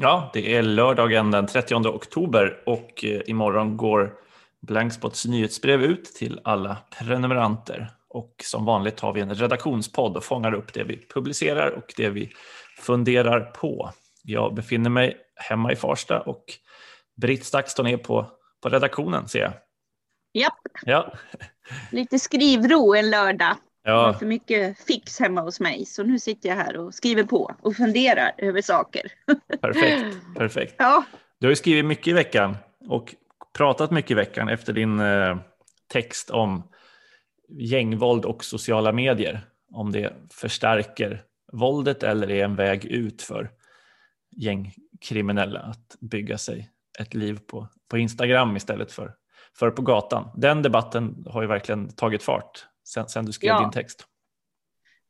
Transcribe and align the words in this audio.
Ja, 0.00 0.30
det 0.32 0.54
är 0.54 0.62
lördagen 0.62 1.30
den 1.30 1.46
30 1.46 1.74
oktober 1.74 2.62
och 2.66 3.04
eh, 3.04 3.20
imorgon 3.26 3.76
går 3.76 4.14
Blankspots 4.66 5.26
nyhetsbrev 5.26 5.82
ut 5.82 6.04
till 6.04 6.40
alla 6.44 6.76
prenumeranter. 6.98 7.90
Och 8.08 8.34
som 8.44 8.64
vanligt 8.64 9.00
har 9.00 9.12
vi 9.12 9.20
en 9.20 9.34
redaktionspodd 9.34 10.16
och 10.16 10.24
fångar 10.24 10.54
upp 10.54 10.74
det 10.74 10.84
vi 10.84 11.06
publicerar 11.14 11.70
och 11.70 11.94
det 11.96 12.10
vi 12.10 12.30
funderar 12.78 13.40
på. 13.40 13.92
Jag 14.22 14.54
befinner 14.54 14.90
mig 14.90 15.16
hemma 15.36 15.72
i 15.72 15.76
Farsta 15.76 16.20
och 16.20 16.44
Britt 17.20 17.44
Stakston 17.44 17.86
är 17.86 17.96
på, 17.96 18.30
på 18.62 18.68
redaktionen 18.68 19.28
ser 19.28 19.40
jag. 19.40 19.52
Japp. 20.32 20.58
Ja. 20.82 21.12
Lite 21.92 22.18
skrivro 22.18 22.94
en 22.94 23.10
lördag. 23.10 23.56
Ja. 23.88 24.00
Det 24.00 24.06
var 24.06 24.12
för 24.12 24.26
mycket 24.26 24.78
fix 24.78 25.20
hemma 25.20 25.40
hos 25.40 25.60
mig, 25.60 25.84
så 25.84 26.02
nu 26.02 26.18
sitter 26.18 26.48
jag 26.48 26.56
här 26.56 26.76
och 26.76 26.94
skriver 26.94 27.24
på 27.24 27.54
och 27.60 27.76
funderar 27.76 28.32
över 28.38 28.62
saker. 28.62 29.02
Perfekt. 29.60 30.16
perfekt. 30.36 30.74
Ja, 30.78 31.04
Du 31.38 31.46
har 31.46 31.50
ju 31.50 31.56
skrivit 31.56 31.84
mycket 31.84 32.06
i 32.06 32.12
veckan 32.12 32.56
och 32.88 33.14
pratat 33.56 33.90
mycket 33.90 34.10
i 34.10 34.14
veckan 34.14 34.48
efter 34.48 34.72
din 34.72 35.00
eh, 35.00 35.36
text 35.92 36.30
om 36.30 36.62
gängvåld 37.48 38.24
och 38.24 38.44
sociala 38.44 38.92
medier. 38.92 39.40
Om 39.70 39.92
det 39.92 40.12
förstärker 40.30 41.22
våldet 41.52 42.02
eller 42.02 42.30
är 42.30 42.44
en 42.44 42.56
väg 42.56 42.84
ut 42.84 43.22
för 43.22 43.50
gängkriminella 44.36 45.60
att 45.60 45.96
bygga 46.00 46.38
sig 46.38 46.70
ett 47.00 47.14
liv 47.14 47.38
på, 47.46 47.68
på 47.90 47.98
Instagram 47.98 48.56
istället 48.56 48.92
för, 48.92 49.14
för 49.58 49.70
på 49.70 49.82
gatan. 49.82 50.30
Den 50.36 50.62
debatten 50.62 51.24
har 51.26 51.42
ju 51.42 51.48
verkligen 51.48 51.88
tagit 51.88 52.22
fart 52.22 52.66
sen, 52.88 53.08
sen 53.08 53.24
du 53.24 53.32
skrev 53.32 53.48
Ja. 53.48 53.60
din 53.60 53.70
text. 53.70 54.04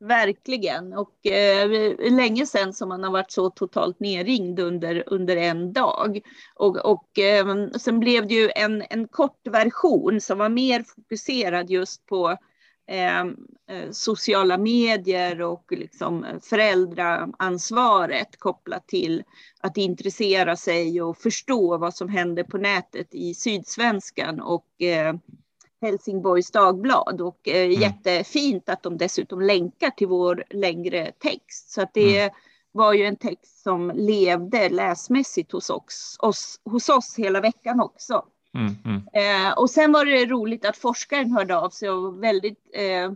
verkligen. 0.00 0.92
Och 0.92 1.27
eh, 1.27 1.95
länge 2.10 2.46
sedan 2.46 2.73
som 2.73 2.88
man 2.88 3.04
har 3.04 3.10
varit 3.10 3.30
så 3.30 3.51
totalt 3.51 4.01
nerringd 4.01 4.60
under, 4.60 5.04
under 5.07 5.37
en 5.37 5.73
dag. 5.73 6.21
Och, 6.54 6.76
och 6.76 7.18
eh, 7.18 7.68
sen 7.71 8.01
blev 8.01 8.29
det 8.29 8.34
ju 8.34 8.51
en, 8.54 8.84
en 8.90 9.09
kort 9.09 9.46
version 9.51 10.21
som 10.21 10.38
var 10.38 10.49
mer 10.49 10.82
fokuserad 10.82 11.71
just 11.71 12.06
på 12.06 12.37
eh, 12.87 13.21
eh, 13.21 13.90
sociala 13.90 14.59
medier 14.59 15.43
och 15.43 15.65
liksom 15.71 16.26
föräldraansvaret 16.43 18.38
kopplat 18.38 18.88
till 18.88 19.23
att 19.60 19.76
intressera 19.76 20.56
sig 20.56 21.02
och 21.02 21.18
förstå 21.18 21.79
vad 21.79 21.95
som 21.95 22.09
händer 22.09 22.45
på 22.45 22.59
nätet 22.59 23.15
i 23.15 23.34
Sydsvenskan 23.34 24.40
och 24.40 24.82
eh, 24.82 25.15
Helsingborgs 25.80 26.51
Dagblad 26.51 27.21
och 27.21 27.48
eh, 27.48 27.66
Mm. 27.66 27.80
jättefint 27.80 28.68
att 28.68 28.82
de 28.82 28.98
dessutom 28.98 29.40
länkar 29.40 29.90
till 29.90 30.09
vår 30.09 30.45
längre 30.51 31.12
text. 31.18 31.71
Så 31.71 31.82
att 31.82 31.95
det 31.95 32.30
var 32.73 32.93
ju 32.93 33.04
en 33.04 33.16
text 33.16 33.62
som 33.62 33.93
levde 33.95 34.68
läsmässigt 34.68 35.52
hos 35.52 35.71
oss, 35.71 36.16
oss, 36.21 36.60
hos 36.65 36.88
oss 36.88 37.15
hela 37.18 37.40
veckan 37.40 37.80
också. 37.80 38.24
Mm, 38.54 38.74
mm. 38.84 39.02
Eh, 39.12 39.59
och 39.59 39.71
sen 39.71 39.93
var 39.93 40.04
det 40.04 40.26
roligt 40.26 40.65
att 40.65 40.76
forskaren 40.76 41.32
hörde 41.32 41.59
av 41.59 41.71
sig 41.71 41.90
och 41.90 42.02
var 42.02 42.21
väldigt 42.21 42.71
eh, 42.74 43.12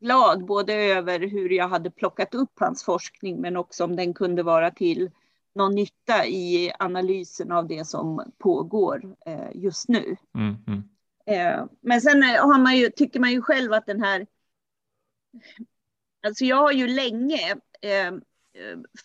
glad 0.00 0.44
både 0.44 0.74
över 0.74 1.18
hur 1.20 1.50
jag 1.50 1.68
hade 1.68 1.90
plockat 1.90 2.34
upp 2.34 2.52
hans 2.60 2.84
forskning 2.84 3.40
men 3.40 3.56
också 3.56 3.84
om 3.84 3.96
den 3.96 4.14
kunde 4.14 4.42
vara 4.42 4.70
till 4.70 5.10
någon 5.54 5.74
nytta 5.74 6.26
i 6.26 6.72
analysen 6.78 7.52
av 7.52 7.66
det 7.66 7.86
som 7.86 8.32
pågår 8.38 9.16
eh, 9.26 9.48
just 9.54 9.88
nu. 9.88 10.16
Mm, 10.34 10.56
mm. 10.66 10.82
Eh, 11.26 11.64
men 11.80 12.00
sen 12.00 12.22
eh, 12.22 12.46
har 12.46 12.58
man 12.58 12.76
ju, 12.76 12.90
tycker 12.90 13.20
man 13.20 13.32
ju 13.32 13.42
själv 13.42 13.72
att 13.72 13.86
den 13.86 14.02
här... 14.02 14.26
Alltså 16.26 16.44
jag 16.44 16.56
har 16.56 16.72
ju 16.72 16.86
länge 16.88 17.50
eh, 17.82 18.12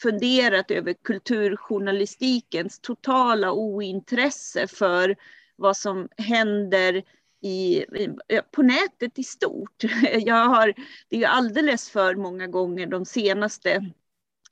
funderat 0.02 0.72
över 0.72 0.94
kulturjournalistikens 0.94 2.80
totala 2.80 3.52
ointresse 3.52 4.67
för 4.67 5.15
vad 5.55 5.77
som 5.77 6.10
händer 6.17 7.04
i, 7.42 7.77
i- 7.77 8.15
på 8.52 8.61
nätet 8.61 9.20
i 9.20 9.23
stort. 9.23 9.83
Jag 10.20 10.45
har, 10.49 10.73
det 11.10 11.15
är 11.15 11.20
ju 11.20 11.26
alldeles 11.26 11.89
för 11.89 12.15
många 12.15 12.48
gånger 12.48 12.87
de 12.87 13.05
senaste 13.05 13.92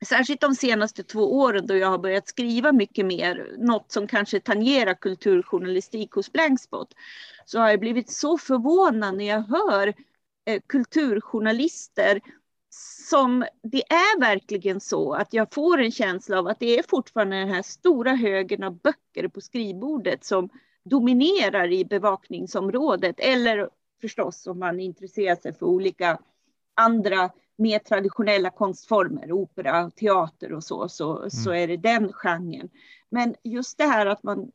Särskilt 0.06 0.42
de 0.42 0.56
senaste 0.56 1.04
två 1.04 1.40
åren 1.40 1.68
då 1.68 1.78
jag 1.78 1.88
har 1.88 1.98
börjat 1.98 2.28
skriva 2.28 2.72
mycket 2.72 3.06
mer, 3.06 3.56
något 3.58 3.92
som 3.92 4.08
kanske 4.08 4.40
tangerar 4.40 4.94
kulturjournalistik 4.94 6.12
hos 6.12 6.32
Blankspot, 6.32 6.94
så 7.46 7.60
har 7.60 7.70
jag 7.70 7.80
blivit 7.80 8.12
så 8.12 8.38
förvånad 8.38 9.18
när 9.18 9.26
jag 9.26 9.42
hör 9.42 9.94
eh, 10.46 10.62
kulturjournalister 10.68 12.22
som 13.09 13.46
det 13.64 13.84
är 13.92 14.20
verkligen 14.20 14.80
så 14.80 15.14
att 15.14 15.34
jag 15.34 15.54
får 15.54 15.82
en 15.82 15.92
känsla 15.92 16.40
av 16.40 16.48
att 16.48 16.59
det 16.59 16.80
är 16.80 16.84
fortfarande 16.84 17.36
den 17.36 17.50
här 17.50 17.62
stora 17.62 18.16
högen 18.16 18.64
av 18.64 18.80
böcker 18.80 19.28
på 19.28 19.42
skrivbordet 19.42 20.26
som 20.26 20.50
dominerar 20.84 21.72
i 21.72 21.86
bevakningsområdet 21.86 23.20
eller 23.20 23.70
förstås 24.02 24.48
om 24.48 24.59
man 24.59 24.80
intresserar 24.80 25.36
sig 25.36 25.54
för 25.54 25.66
olika 25.66 26.20
andra 26.74 27.30
mer 27.59 27.80
traditionella 27.80 28.50
konstformer, 28.50 29.31
opera, 29.31 29.92
teater 29.92 30.53
och 30.53 30.64
så, 30.64 30.90
så, 30.90 31.30
så 31.30 31.52
är 31.52 31.68
det 31.68 31.78
den 31.78 32.14
genren. 32.14 32.70
Men 33.09 33.36
just 33.44 33.78
det 33.78 33.86
här 33.86 34.06
att 34.06 34.24
man, 34.24 34.52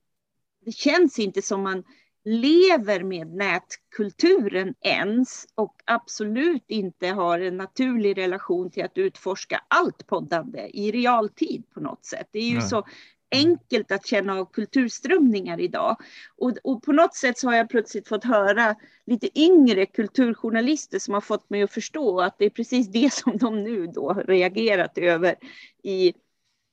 det 0.64 0.72
känns 0.72 1.18
inte 1.18 1.42
som 1.42 1.62
man 1.62 1.84
lever 2.24 3.02
med 3.02 3.34
nätkulturen 3.34 4.74
ens 4.80 5.46
och 5.54 5.76
absolut 5.84 6.64
inte 6.68 7.08
har 7.08 7.40
en 7.40 7.56
naturlig 7.56 8.18
relation 8.18 8.70
till 8.70 8.84
att 8.84 8.98
utforska 8.98 9.64
allt 9.68 10.06
poddande 10.06 10.70
i 10.72 10.92
realtid 10.92 11.62
på 11.74 11.80
något 11.80 12.04
sätt. 12.04 12.28
Det 12.30 12.38
är 12.38 12.48
ju 12.48 12.58
Nej. 12.58 12.68
så 12.68 12.84
enkelt 13.30 13.92
att 13.92 14.06
känna 14.06 14.38
av 14.38 14.44
kulturströmningar 14.52 15.60
idag. 15.60 15.96
Och, 16.36 16.52
och 16.64 16.82
på 16.82 16.92
något 16.92 17.14
sätt 17.14 17.38
så 17.38 17.48
har 17.48 17.56
jag 17.56 17.68
plötsligt 17.68 18.08
fått 18.08 18.24
höra 18.24 18.76
lite 19.06 19.40
yngre 19.40 19.86
kulturjournalister 19.86 20.98
som 20.98 21.14
har 21.14 21.20
fått 21.20 21.50
mig 21.50 21.62
att 21.62 21.72
förstå 21.72 22.20
att 22.20 22.38
det 22.38 22.44
är 22.44 22.50
precis 22.50 22.92
det 22.92 23.12
som 23.12 23.38
de 23.38 23.62
nu 23.62 23.86
då 23.86 24.12
reagerat 24.12 24.98
över 24.98 25.34
i 25.82 26.14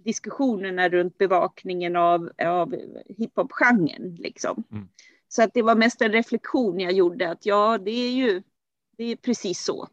diskussionerna 0.03 0.89
runt 0.89 1.17
bevakningen 1.17 1.95
av, 1.95 2.31
av 2.43 2.75
hiphop-genren. 3.17 4.15
Liksom. 4.15 4.63
Mm. 4.71 4.87
Så 5.27 5.43
att 5.43 5.53
det 5.53 5.61
var 5.61 5.75
mest 5.75 6.01
en 6.01 6.11
reflektion 6.11 6.79
jag 6.79 6.91
gjorde 6.91 7.29
att 7.29 7.45
ja, 7.45 7.77
det 7.77 7.91
är 7.91 8.11
ju 8.11 8.43
det 8.97 9.03
är 9.03 9.15
precis 9.15 9.63
så. 9.63 9.87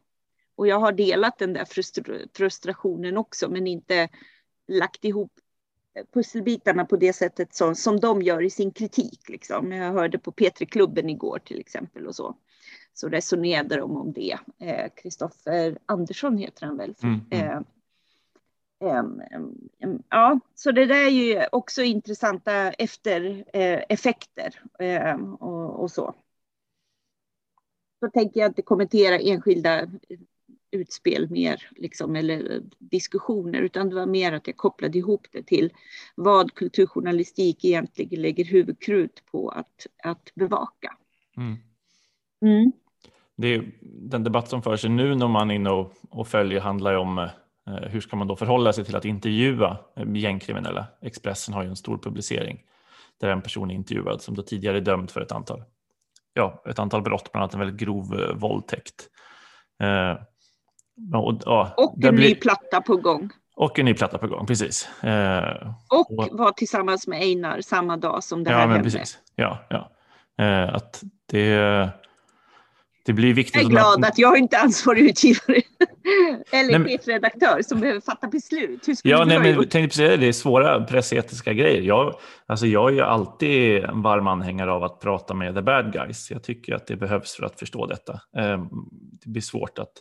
Och 0.55 0.67
jag 0.67 0.79
har 0.79 0.91
delat 0.91 1.37
den 1.37 1.53
där 1.53 1.65
frustra- 1.65 2.27
frustrationen 2.33 3.17
också, 3.17 3.49
men 3.49 3.67
inte 3.67 4.09
lagt 4.67 5.05
ihop 5.05 5.31
pusselbitarna 6.13 6.85
på 6.85 6.95
det 6.95 7.13
sättet 7.13 7.55
som, 7.55 7.75
som 7.75 7.99
de 7.99 8.21
gör 8.21 8.41
i 8.41 8.49
sin 8.49 8.71
kritik. 8.71 9.29
Liksom. 9.29 9.71
Jag 9.71 9.93
hörde 9.93 10.19
på 10.19 10.31
P3-klubben 10.31 11.09
igår 11.09 11.39
till 11.39 11.59
exempel 11.59 12.07
och 12.07 12.15
så. 12.15 12.35
Så 12.93 13.09
resonerade 13.09 13.75
de 13.75 13.97
om 13.97 14.13
det. 14.13 14.37
Kristoffer 14.95 15.77
Andersson 15.85 16.37
heter 16.37 16.65
han 16.65 16.77
väl. 16.77 16.95
Mm, 17.03 17.19
mm. 17.31 17.47
Eh, 17.47 17.61
em, 18.97 19.21
em, 19.31 19.69
em, 19.79 20.03
ja, 20.09 20.39
så 20.55 20.71
det 20.71 20.85
där 20.85 21.05
är 21.05 21.09
ju 21.09 21.45
också 21.51 21.81
intressanta 21.81 22.71
eftereffekter 22.71 24.63
eh, 24.79 25.21
och, 25.21 25.81
och 25.81 25.91
så. 25.91 26.15
Så 27.99 28.09
tänker 28.09 28.39
jag 28.39 28.49
inte 28.49 28.61
kommentera 28.61 29.19
enskilda 29.19 29.87
utspel 30.71 31.29
mer, 31.29 31.69
liksom, 31.75 32.15
eller 32.15 32.61
diskussioner, 32.77 33.61
utan 33.61 33.89
det 33.89 33.95
var 33.95 34.05
mer 34.05 34.33
att 34.33 34.47
jag 34.47 34.57
kopplade 34.57 34.97
ihop 34.97 35.27
det 35.31 35.43
till 35.43 35.73
vad 36.15 36.53
kulturjournalistik 36.53 37.65
egentligen 37.65 38.21
lägger 38.21 38.45
huvudkrut 38.45 39.23
på 39.31 39.49
att, 39.49 39.87
att 40.03 40.31
bevaka. 40.35 40.93
Mm. 41.37 41.57
Mm. 42.41 42.71
Det 43.35 43.47
är, 43.47 43.71
den 43.81 44.23
debatt 44.23 44.49
som 44.49 44.61
förs 44.61 44.83
nu 44.83 45.15
när 45.15 45.27
man 45.27 45.51
är 45.51 45.55
inne 45.55 45.69
och, 45.69 45.93
och 46.09 46.27
följer 46.27 46.61
handlar 46.61 46.91
ju 46.91 46.97
om 46.97 47.17
eh, 47.17 47.27
hur 47.65 48.01
ska 48.01 48.15
man 48.15 48.27
då 48.27 48.35
förhålla 48.35 48.73
sig 48.73 48.85
till 48.85 48.95
att 48.95 49.05
intervjua 49.05 49.77
eh, 49.95 50.15
gängkriminella. 50.15 50.85
Expressen 51.01 51.53
har 51.53 51.63
ju 51.63 51.69
en 51.69 51.75
stor 51.75 51.97
publicering 51.97 52.63
där 53.19 53.29
en 53.29 53.41
person 53.41 53.71
är 53.71 53.75
intervjuad 53.75 54.21
som 54.21 54.35
då 54.35 54.41
tidigare 54.41 54.77
är 54.77 54.81
dömd 54.81 55.11
för 55.11 55.21
ett 55.21 55.31
antal, 55.31 55.63
ja, 56.33 56.63
ett 56.65 56.79
antal 56.79 57.01
brott, 57.01 57.31
bland 57.31 57.41
annat 57.43 57.53
en 57.53 57.59
väldigt 57.59 57.79
grov 57.79 58.19
eh, 58.19 58.35
våldtäkt. 58.35 59.09
Eh, 61.13 61.19
och, 61.19 61.41
ja, 61.45 61.73
Och 61.77 62.03
en 62.03 62.15
blir- 62.15 62.29
ny 62.29 62.35
platta 62.35 62.81
på 62.81 62.95
gång. 62.95 63.29
och 63.55 63.79
en 63.79 63.85
ny 63.85 63.93
platta 63.93 64.17
på 64.17 64.27
gång, 64.27 64.45
precis. 64.45 65.03
Eh, 65.03 65.73
Och 65.89 66.19
Och- 66.19 66.29
var 66.31 66.51
tillsammans 66.51 67.07
med 67.07 67.21
Einar 67.21 67.61
samma 67.61 67.97
dag 67.97 68.23
som 68.23 68.43
det 68.43 68.51
ja, 68.51 68.57
här 68.57 68.67
men 68.67 68.75
hände. 68.75 68.91
precis. 68.91 69.17
Ja, 69.35 69.57
ja. 69.69 69.91
Eh, 70.45 70.75
att 70.75 71.03
det, 71.31 71.89
det 73.05 73.13
blir 73.13 73.33
viktigt 73.33 73.55
Jag 73.55 73.61
är 73.61 73.65
att 73.65 73.71
glad 73.71 73.99
man- 73.99 74.09
att 74.09 74.17
jag 74.17 74.37
inte 74.37 74.55
är 74.57 74.61
ansvarig 74.63 75.01
utgivare 75.09 75.61
eller 76.51 76.79
Nej, 76.79 76.97
chefredaktör 76.97 77.61
som 77.61 77.79
behöver 77.79 78.01
fatta 78.01 78.27
beslut. 78.27 78.87
Hur 78.87 78.95
Ja, 79.03 79.25
nej, 79.25 79.39
men 79.39 79.47
jag 79.47 79.55
tänkte 79.57 79.79
precis 79.81 79.95
säga 79.97 80.17
det, 80.17 80.27
är 80.27 80.31
svåra 80.31 80.83
pressetiska 80.83 81.53
grejer. 81.53 81.81
Jag, 81.81 82.15
alltså 82.45 82.65
jag 82.67 82.89
är 82.89 82.93
ju 82.93 83.01
alltid 83.01 83.83
en 83.83 84.01
varm 84.01 84.27
anhängare 84.27 84.71
av 84.71 84.83
att 84.83 84.99
prata 84.99 85.33
med 85.33 85.55
the 85.55 85.61
bad 85.61 85.93
guys. 85.93 86.31
Jag 86.31 86.43
tycker 86.43 86.75
att 86.75 86.87
det 86.87 86.95
behövs 86.95 87.35
för 87.35 87.43
att 87.45 87.59
förstå 87.59 87.85
detta. 87.85 88.19
Ehm, 88.37 88.67
Det 89.23 89.29
blir 89.29 89.41
svårt 89.41 89.79
att 89.79 89.91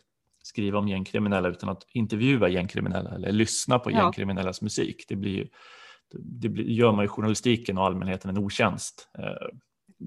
skriva 0.48 0.78
om 0.78 0.88
gängkriminella 0.88 1.48
utan 1.48 1.68
att 1.68 1.82
intervjua 1.88 2.48
gängkriminella 2.48 3.10
eller 3.14 3.32
lyssna 3.32 3.78
på 3.78 3.90
Ja. 3.90 4.02
gängkriminellas 4.02 4.62
musik. 4.62 5.04
Det 5.08 5.16
blir 5.16 5.36
ju 5.36 5.48
det 6.18 6.48
gör 6.48 6.92
man 6.92 7.04
ju 7.04 7.08
journalistiken 7.08 7.78
och 7.78 7.84
allmänheten 7.86 8.30
en 8.30 8.38
otjänst. 8.38 9.08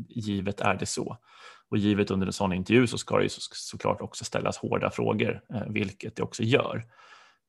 Givet 0.10 0.62
är 0.62 0.76
det 0.76 0.86
så. 0.86 1.18
Och 1.70 1.78
givet 1.78 2.12
under 2.12 2.28
en 2.28 2.34
sån 2.34 2.54
intervju 2.54 2.88
så 2.88 2.98
ska 2.98 3.18
det 3.18 3.24
ju 3.24 3.30
så, 3.30 3.42
såklart 3.54 4.02
också 4.02 4.26
ställas 4.26 4.58
hårda 4.58 4.90
frågor, 4.90 5.42
vilket 5.70 6.16
det 6.16 6.24
också 6.24 6.44
gör. 6.44 6.86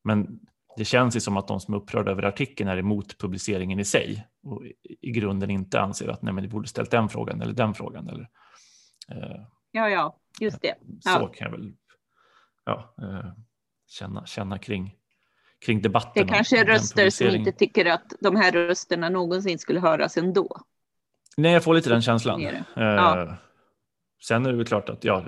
Men 0.05 0.41
det 0.77 0.85
känns 0.85 1.17
ju 1.17 1.21
som 1.21 1.37
att 1.37 1.49
de 1.49 1.61
som 1.61 1.75
är 1.75 1.79
upprörda 1.79 2.11
över 2.11 2.23
artikeln 2.23 2.71
är 2.71 2.77
emot 2.77 3.19
publiceringen 3.19 3.81
i 3.81 3.85
sig 3.85 4.27
och 4.43 4.63
i 5.01 5.11
grunden 5.11 5.51
inte 5.51 5.81
anser 5.81 6.09
att 6.09 6.23
nej, 6.23 6.35
men 6.35 6.45
det 6.45 6.51
borde 6.51 6.69
ställt 6.69 6.91
den 6.91 7.09
frågan 7.09 7.41
eller 7.43 7.53
den 7.53 7.75
frågan. 7.75 8.09
Eller, 8.09 8.29
eh, 9.09 9.41
ja, 9.71 9.89
ja, 9.91 10.19
just 10.41 10.63
det. 10.63 10.75
Ja. 11.05 11.19
Så 11.19 11.27
kan 11.27 11.51
jag 11.51 11.59
väl 11.59 11.73
ja, 12.65 12.95
eh, 13.03 13.33
känna, 13.89 14.27
känna 14.27 14.59
kring, 14.59 14.95
kring 15.67 15.83
debatten. 15.83 16.27
Det 16.27 16.33
kanske 16.33 16.61
är 16.61 16.65
röster 16.65 17.11
som 17.11 17.27
inte 17.27 17.53
tycker 17.53 17.87
att 17.87 18.13
de 18.21 18.37
här 18.37 18.53
rösterna 18.53 19.09
någonsin 19.09 19.59
skulle 19.59 19.81
höras 19.81 20.17
ändå. 20.17 20.61
Nej, 21.37 21.53
jag 21.53 21.65
får 21.65 21.75
lite 21.75 21.91
den 21.91 22.03
känslan. 22.03 22.43
Eh, 22.43 22.63
ja. 22.77 23.37
Sen 24.23 24.47
är 24.47 24.53
det 24.53 24.65
klart 24.65 24.89
att 24.89 25.05
ja, 25.05 25.25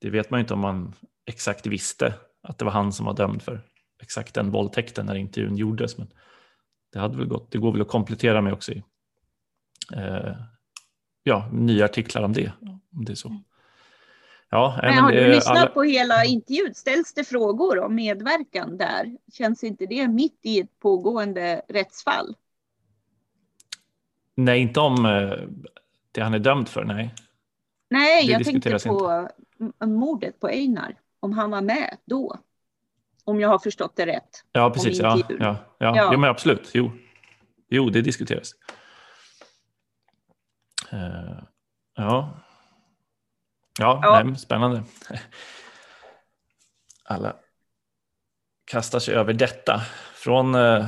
det 0.00 0.10
vet 0.10 0.30
man 0.30 0.40
ju 0.40 0.42
inte 0.42 0.54
om 0.54 0.60
man 0.60 0.94
exakt 1.26 1.66
visste 1.66 2.14
att 2.42 2.58
det 2.58 2.64
var 2.64 2.72
han 2.72 2.92
som 2.92 3.06
var 3.06 3.14
dömd 3.14 3.42
för 3.42 3.60
exakt 4.02 4.34
den 4.34 4.50
våldtäkten 4.50 5.06
när 5.06 5.14
intervjun 5.14 5.56
gjordes. 5.56 5.98
Men 5.98 6.12
det, 6.92 6.98
hade 6.98 7.16
väl 7.16 7.26
gått, 7.26 7.50
det 7.50 7.58
går 7.58 7.72
väl 7.72 7.80
att 7.80 7.88
komplettera 7.88 8.40
med 8.40 8.52
också 8.52 8.72
i 8.72 8.82
eh, 9.96 10.36
ja, 11.22 11.48
nya 11.52 11.84
artiklar 11.84 12.22
om 12.22 12.32
det. 12.32 12.52
Om 12.92 13.04
det 13.04 13.12
är 13.12 13.16
så. 13.16 13.42
Ja, 14.54 14.78
men 14.82 14.98
har 14.98 15.12
du 15.12 15.28
lyssnat 15.28 15.56
alla... 15.56 15.66
på 15.66 15.82
hela 15.82 16.24
intervjun? 16.24 16.74
Ställs 16.74 17.14
det 17.14 17.24
frågor 17.24 17.78
om 17.78 17.94
medverkan 17.94 18.76
där? 18.76 19.16
Känns 19.32 19.64
inte 19.64 19.86
det 19.86 20.08
mitt 20.08 20.38
i 20.42 20.60
ett 20.60 20.78
pågående 20.78 21.62
rättsfall? 21.68 22.36
Nej, 24.34 24.60
inte 24.60 24.80
om 24.80 25.06
eh, 25.06 25.32
det 26.12 26.20
han 26.20 26.34
är 26.34 26.38
dömd 26.38 26.68
för, 26.68 26.84
nej. 26.84 27.14
Nej, 27.90 28.26
det 28.26 28.32
jag 28.32 28.44
tänkte 28.44 28.78
på 28.88 29.28
inte. 29.60 29.86
mordet 29.86 30.40
på 30.40 30.48
Einar, 30.48 30.96
om 31.20 31.32
han 31.32 31.50
var 31.50 31.60
med 31.60 31.96
då. 32.04 32.36
Om 33.24 33.40
jag 33.40 33.48
har 33.48 33.58
förstått 33.58 33.96
det 33.96 34.06
rätt. 34.06 34.44
Ja, 34.52 34.70
precis. 34.70 34.98
Ja, 34.98 35.18
ja, 35.28 35.36
ja. 35.38 35.56
ja. 35.78 36.10
Jo, 36.12 36.18
men 36.18 36.30
absolut. 36.30 36.70
Jo. 36.74 36.90
jo, 37.68 37.90
det 37.90 38.00
diskuteras. 38.00 38.52
Uh, 40.92 41.42
ja. 41.96 42.41
Ja, 43.78 44.00
ja. 44.02 44.22
Nej, 44.24 44.36
spännande. 44.36 44.84
Alla 47.04 47.36
kastar 48.64 48.98
sig 48.98 49.14
över 49.14 49.32
detta. 49.32 49.82
Från, 50.14 50.54
uh, 50.54 50.86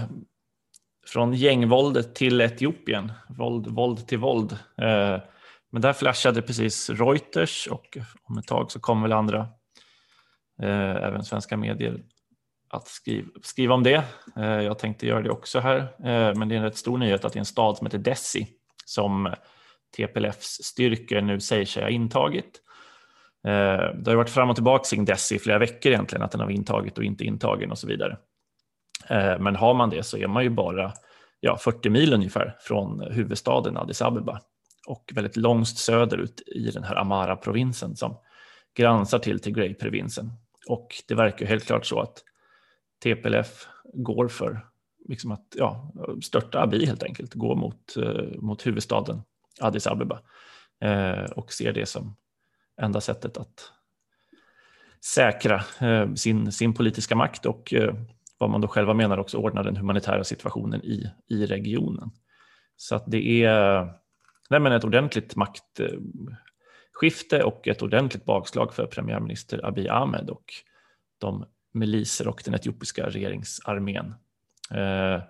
från 1.07 1.35
gängvåldet 1.35 2.15
till 2.15 2.41
Etiopien. 2.41 3.13
Våld, 3.29 3.67
våld 3.67 4.07
till 4.07 4.19
våld. 4.19 4.53
Uh, 4.53 5.19
men 5.71 5.83
där 5.83 5.93
flashade 5.93 6.43
precis 6.43 6.91
Reuters 6.91 7.67
och 7.67 7.99
om 8.23 8.39
ett 8.39 8.47
tag 8.47 8.71
så 8.71 8.81
kommer 8.81 9.03
väl 9.03 9.13
andra, 9.13 9.49
även 11.03 11.25
svenska 11.25 11.57
medier, 11.57 12.03
att 12.75 12.89
skriva, 12.89 13.29
skriva 13.43 13.75
om 13.75 13.83
det. 13.83 14.05
Eh, 14.37 14.45
jag 14.45 14.79
tänkte 14.79 15.07
göra 15.07 15.23
det 15.23 15.31
också 15.31 15.61
här, 15.61 15.79
eh, 15.79 16.35
men 16.35 16.49
det 16.49 16.55
är 16.55 16.57
en 16.57 16.65
rätt 16.65 16.77
stor 16.77 16.99
nyhet 16.99 17.25
att 17.25 17.33
det 17.33 17.37
är 17.37 17.41
en 17.41 17.45
stad 17.45 17.77
som 17.77 17.87
heter 17.87 17.99
Dessi 17.99 18.49
som 18.85 19.35
TPLFs 19.97 20.63
styrkor 20.63 21.21
nu 21.21 21.41
säger 21.41 21.67
sig 21.67 21.83
ha 21.83 21.91
intagit. 21.91 22.61
Eh, 23.45 23.95
det 23.95 24.11
har 24.11 24.15
varit 24.15 24.31
fram 24.31 24.51
och 24.51 24.57
tillbaka 24.57 24.85
kring 24.91 25.05
Dess 25.05 25.33
i 25.33 25.39
flera 25.39 25.59
veckor 25.59 25.93
egentligen, 25.93 26.23
att 26.23 26.31
den 26.31 26.41
har 26.41 26.51
intagit 26.51 26.99
och 26.99 27.05
inte 27.05 27.25
intagen 27.25 27.71
och 27.71 27.79
så 27.79 27.87
vidare. 27.87 28.19
Eh, 29.09 29.39
men 29.39 29.57
har 29.57 29.75
man 29.75 29.91
det 29.91 30.03
så 30.03 30.17
är 30.17 30.27
man 30.27 30.43
ju 30.43 30.51
bara 30.51 30.93
ja, 31.41 31.57
40 31.57 31.91
mil 31.91 32.15
ungefär 32.15 32.57
från 32.61 33.01
huvudstaden 33.01 33.77
Addis 33.77 34.03
Abeba 34.03 34.41
och 34.87 35.13
väldigt 35.15 35.37
långt 35.37 35.69
söderut 35.69 36.43
i 36.47 36.71
den 36.71 36.85
här 36.85 36.97
Amara-provinsen 36.97 37.97
som 37.97 38.17
gränsar 38.77 39.19
till 39.19 39.41
Tigray-provinsen. 39.41 40.33
Och 40.69 40.89
det 41.09 41.15
verkar 41.15 41.47
helt 41.47 41.65
klart 41.65 41.87
så 41.87 42.01
att 42.01 42.23
TPLF 43.03 43.67
går 43.95 44.29
för 44.29 44.67
liksom 45.09 45.33
att 45.33 45.47
ja, 45.57 45.93
störta 46.23 46.63
Abiy 46.63 46.87
helt 46.87 47.03
enkelt, 47.03 47.35
gå 47.35 47.55
mot, 47.55 47.97
eh, 47.97 48.41
mot 48.41 48.67
huvudstaden 48.67 49.23
Addis 49.61 49.87
Abeba 49.87 50.21
och 51.37 51.53
ser 51.53 51.73
det 51.73 51.87
som 51.87 52.17
enda 52.83 53.01
sättet 53.01 53.37
att 53.37 53.73
säkra 55.05 55.65
eh, 55.81 56.15
sin, 56.15 56.53
sin 56.53 56.75
politiska 56.75 57.17
makt 57.17 57.47
och 57.47 57.75
eh, 57.75 57.95
vad 58.39 58.51
man 58.51 58.61
då 58.61 58.69
själva 58.69 58.95
menar 58.95 59.19
också 59.19 59.39
ordna 59.39 59.63
den 59.63 59.77
humanitära 59.77 60.25
situationen 60.25 60.85
i, 60.85 61.11
i 61.29 61.47
regionen. 61.47 62.11
Så 62.77 62.97
att 62.97 63.05
det 63.07 63.45
är 63.45 63.85
nej 64.51 64.61
men 64.61 64.73
ett 64.73 64.85
ordentligt 64.85 65.37
maktskifte 65.37 67.43
och 67.45 67.69
ett 67.69 67.83
ordentligt 67.83 68.25
bakslag 68.25 68.75
för 68.75 68.87
premiärminister 68.87 69.67
Abiy 69.67 69.89
Ahmed 69.89 70.31
och 70.31 70.45
de 71.19 71.45
miliser 71.73 72.29
och 72.29 72.43
den 72.45 72.55
etiopiska 72.55 73.09
regeringsarmén. 73.09 74.15
Eh, 74.71 75.23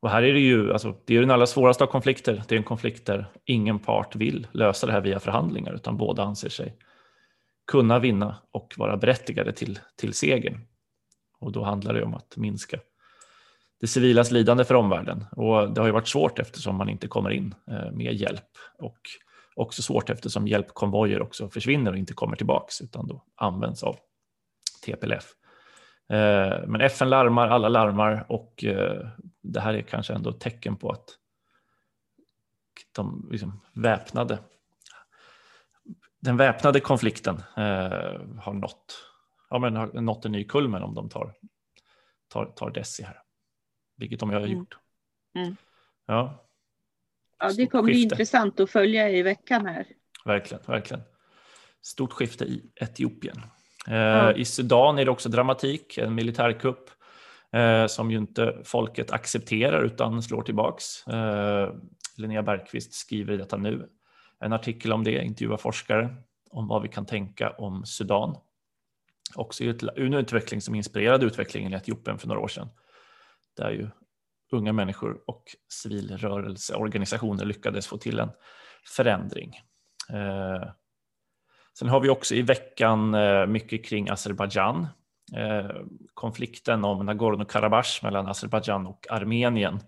och 0.00 0.10
här 0.10 0.22
är 0.22 0.32
det 0.32 0.40
ju 0.40 0.72
alltså, 0.72 0.96
det 1.04 1.16
är 1.16 1.20
den 1.20 1.30
allra 1.30 1.46
svåraste 1.46 1.84
av 1.84 1.88
konflikter. 1.88 2.42
Det 2.48 2.54
är 2.54 2.58
en 2.58 2.64
konflikt 2.64 3.06
där 3.06 3.26
ingen 3.44 3.78
part 3.78 4.16
vill 4.16 4.46
lösa 4.52 4.86
det 4.86 4.92
här 4.92 5.00
via 5.00 5.20
förhandlingar 5.20 5.74
utan 5.74 5.96
båda 5.96 6.22
anser 6.22 6.48
sig 6.48 6.76
kunna 7.66 7.98
vinna 7.98 8.36
och 8.50 8.74
vara 8.76 8.96
berättigade 8.96 9.52
till, 9.52 9.78
till 9.96 10.14
segern. 10.14 10.60
Och 11.40 11.52
då 11.52 11.64
handlar 11.64 11.94
det 11.94 12.04
om 12.04 12.14
att 12.14 12.36
minska 12.36 12.78
det 13.80 13.86
civilas 13.86 14.30
lidande 14.30 14.64
för 14.64 14.74
omvärlden. 14.74 15.24
Och 15.32 15.72
det 15.72 15.80
har 15.80 15.86
ju 15.86 15.92
varit 15.92 16.08
svårt 16.08 16.38
eftersom 16.38 16.76
man 16.76 16.88
inte 16.88 17.08
kommer 17.08 17.30
in 17.30 17.54
eh, 17.70 17.92
med 17.92 18.14
hjälp 18.14 18.48
och 18.78 18.98
också 19.54 19.82
svårt 19.82 20.10
eftersom 20.10 20.48
hjälpkonvojer 20.48 21.22
också 21.22 21.48
försvinner 21.48 21.92
och 21.92 21.98
inte 21.98 22.14
kommer 22.14 22.36
tillbaks 22.36 22.80
utan 22.80 23.06
då 23.06 23.24
används 23.36 23.82
av 23.82 23.96
TPLF. 24.86 25.34
Eh, 26.10 26.66
men 26.66 26.80
FN 26.80 27.08
larmar, 27.08 27.48
alla 27.48 27.68
larmar 27.68 28.26
och 28.28 28.64
eh, 28.64 29.08
det 29.42 29.60
här 29.60 29.74
är 29.74 29.82
kanske 29.82 30.14
ändå 30.14 30.30
ett 30.30 30.40
tecken 30.40 30.76
på 30.76 30.90
att 30.90 31.18
de 32.92 33.28
liksom 33.30 33.60
väpnade, 33.72 34.38
den 36.20 36.36
väpnade 36.36 36.80
konflikten 36.80 37.36
eh, 37.36 38.20
har 38.38 38.52
nått, 38.52 39.06
ja, 39.50 39.58
men 39.58 39.76
har 39.76 39.86
nått 39.86 40.24
en 40.24 40.32
ny 40.32 40.44
kulmen 40.44 40.82
om 40.82 40.94
de 40.94 41.08
tar, 41.08 41.34
tar, 42.28 42.46
tar 42.46 42.70
Desi 42.70 43.02
här, 43.02 43.22
vilket 43.96 44.20
de 44.20 44.30
har 44.30 44.36
mm. 44.36 44.50
gjort. 44.50 44.78
Mm. 45.34 45.56
Ja. 46.06 46.46
ja, 47.38 47.52
det 47.56 47.66
kommer 47.66 47.84
bli 47.84 48.02
intressant 48.02 48.60
att 48.60 48.70
följa 48.70 49.10
i 49.10 49.22
veckan 49.22 49.66
här. 49.66 49.86
Verkligen, 50.24 50.64
verkligen. 50.66 51.02
Stort 51.82 52.12
skifte 52.12 52.44
i 52.44 52.72
Etiopien. 52.76 53.42
Mm. 53.86 54.36
I 54.36 54.44
Sudan 54.44 54.98
är 54.98 55.04
det 55.04 55.10
också 55.10 55.28
dramatik, 55.28 55.98
en 55.98 56.14
militärkupp 56.14 56.90
eh, 57.52 57.86
som 57.86 58.10
ju 58.10 58.16
inte 58.16 58.56
folket 58.64 59.10
accepterar 59.10 59.82
utan 59.82 60.22
slår 60.22 60.42
tillbaks. 60.42 61.06
Eh, 61.06 61.74
Linnea 62.16 62.42
Bergqvist 62.42 62.94
skriver 62.94 63.34
i 63.34 63.36
detta 63.36 63.56
nu 63.56 63.88
en 64.40 64.52
artikel 64.52 64.92
om 64.92 65.04
det, 65.04 65.24
intervjuar 65.24 65.56
forskare 65.56 66.16
om 66.50 66.68
vad 66.68 66.82
vi 66.82 66.88
kan 66.88 67.06
tänka 67.06 67.50
om 67.50 67.86
Sudan. 67.86 68.36
Också 69.34 69.64
en 69.96 70.14
utveckling 70.14 70.60
som 70.60 70.74
inspirerade 70.74 71.26
utvecklingen 71.26 71.72
i 71.72 71.76
Etiopien 71.76 72.18
för 72.18 72.28
några 72.28 72.40
år 72.40 72.48
sedan. 72.48 72.68
Där 73.56 73.70
ju 73.70 73.88
unga 74.52 74.72
människor 74.72 75.20
och 75.26 75.44
civilrörelseorganisationer 75.68 77.44
lyckades 77.44 77.86
få 77.86 77.96
till 77.96 78.18
en 78.18 78.30
förändring. 78.96 79.54
Sen 81.78 81.88
har 81.88 82.00
vi 82.00 82.08
också 82.08 82.34
i 82.34 82.42
veckan 82.42 83.14
eh, 83.14 83.46
mycket 83.46 83.84
kring 83.84 84.08
Azerbajdzjan. 84.08 84.86
Eh, 85.36 85.70
konflikten 86.14 86.84
om 86.84 87.08
Nagorno-Karabach 87.08 88.02
mellan 88.02 88.26
Azerbajdzjan 88.26 88.86
och 88.86 89.06
Armenien 89.10 89.80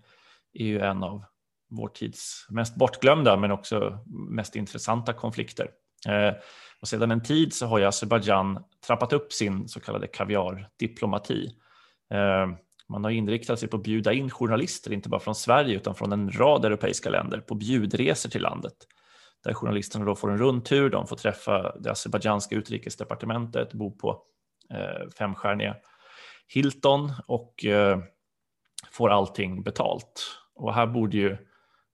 är 0.53 0.65
ju 0.65 0.79
en 0.79 1.03
av 1.03 1.23
vår 1.69 1.87
tids 1.87 2.47
mest 2.49 2.75
bortglömda 2.75 3.37
men 3.37 3.51
också 3.51 3.99
mest 4.29 4.55
intressanta 4.55 5.13
konflikter. 5.13 5.69
Eh, 6.07 6.33
och 6.81 6.87
sedan 6.87 7.11
en 7.11 7.23
tid 7.23 7.53
så 7.53 7.65
har 7.65 7.79
ju 7.79 7.85
Azerbajdzjan 7.85 8.63
trappat 8.87 9.13
upp 9.13 9.33
sin 9.33 9.67
så 9.67 9.79
kallade 9.79 10.07
kaviardiplomati. 10.07 11.55
Man 12.89 13.03
har 13.03 13.11
inriktat 13.11 13.59
sig 13.59 13.69
på 13.69 13.77
att 13.77 13.83
bjuda 13.83 14.13
in 14.13 14.29
journalister, 14.29 14.93
inte 14.93 15.09
bara 15.09 15.19
från 15.19 15.35
Sverige 15.35 15.75
utan 15.75 15.95
från 15.95 16.11
en 16.11 16.31
rad 16.31 16.65
europeiska 16.65 17.09
länder 17.09 17.39
på 17.39 17.55
bjudresor 17.55 18.29
till 18.29 18.41
landet 18.41 18.73
där 19.43 19.53
journalisterna 19.53 20.05
då 20.05 20.15
får 20.15 20.31
en 20.31 20.37
rundtur, 20.37 20.89
de 20.89 21.07
får 21.07 21.15
träffa 21.15 21.75
det 21.79 21.91
azerbajdzjanska 21.91 22.55
utrikesdepartementet, 22.55 23.73
bo 23.73 23.91
på 23.97 24.21
eh, 24.69 25.09
femstjärniga 25.17 25.75
Hilton 26.47 27.11
och 27.27 27.65
eh, 27.65 27.99
får 28.91 29.09
allting 29.09 29.63
betalt. 29.63 30.39
Och 30.55 30.73
här 30.73 30.87
borde 30.87 31.17
ju 31.17 31.37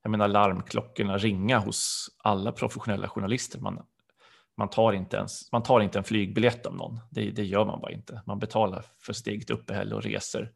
jag 0.02 0.10
menar, 0.10 0.28
larmklockorna 0.28 1.18
ringa 1.18 1.58
hos 1.58 2.08
alla 2.18 2.52
professionella 2.52 3.08
journalister. 3.08 3.60
Man, 3.60 3.86
man, 4.56 4.70
tar 4.70 4.92
inte 4.92 5.16
ens, 5.16 5.52
man 5.52 5.62
tar 5.62 5.80
inte 5.80 5.98
en 5.98 6.04
flygbiljett 6.04 6.66
av 6.66 6.76
någon, 6.76 7.00
det, 7.10 7.30
det 7.30 7.44
gör 7.44 7.64
man 7.64 7.80
bara 7.80 7.92
inte. 7.92 8.22
Man 8.26 8.38
betalar 8.38 8.84
för 8.98 9.12
sitt 9.12 9.26
eget 9.26 9.50
uppehälle 9.50 9.94
och 9.94 10.02
resor 10.02 10.52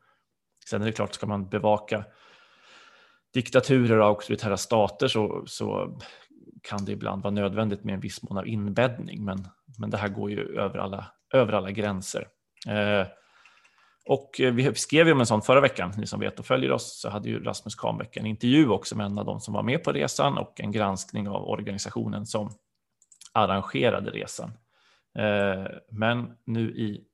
Sen 0.71 0.83
är 0.83 0.87
det 0.87 0.93
klart, 0.93 1.15
ska 1.15 1.27
man 1.27 1.49
bevaka 1.49 2.05
diktaturer 3.35 3.99
och 3.99 4.07
auktoritära 4.07 4.57
stater 4.57 5.09
så, 5.09 5.45
så 5.47 5.99
kan 6.69 6.85
det 6.85 6.93
ibland 6.93 7.23
vara 7.23 7.35
nödvändigt 7.35 7.85
med 7.85 7.95
en 7.95 8.01
viss 8.01 8.23
mån 8.23 8.39
av 8.39 8.49
inbäddning, 8.49 9.25
men, 9.25 9.49
men 9.79 9.91
det 9.91 9.97
här 9.97 10.09
går 10.09 10.31
ju 10.31 10.61
över 10.61 10.79
alla, 10.79 11.07
över 11.33 11.53
alla 11.53 11.71
gränser. 11.71 12.29
Eh, 12.69 13.07
och 14.07 14.31
vi 14.39 14.75
skrev 14.75 15.07
ju 15.07 15.13
om 15.13 15.21
en 15.21 15.27
sån 15.27 15.43
förra 15.43 15.61
veckan, 15.61 15.93
ni 15.97 16.07
som 16.07 16.21
vet 16.21 16.39
och 16.39 16.47
följer 16.47 16.73
oss, 16.73 17.01
så 17.01 17.09
hade 17.09 17.29
ju 17.29 17.45
Rasmus 17.45 17.75
Kahnbäck 17.75 18.17
en 18.17 18.27
intervju 18.27 18.69
också 18.69 18.97
med 18.97 19.07
en 19.07 19.19
av 19.19 19.25
de 19.25 19.41
som 19.41 19.55
var 19.55 19.63
med 19.63 19.85
på 19.85 19.93
resan 19.93 20.39
och 20.39 20.61
en 20.61 20.73
granskning 20.73 21.29
av 21.29 21.49
organisationen 21.49 22.27
som 22.27 22.51
arrangerade 23.33 24.11
resan. 24.11 24.53
Eh, 25.19 25.67
men 25.91 26.37
nu 26.47 26.71
i 26.71 27.05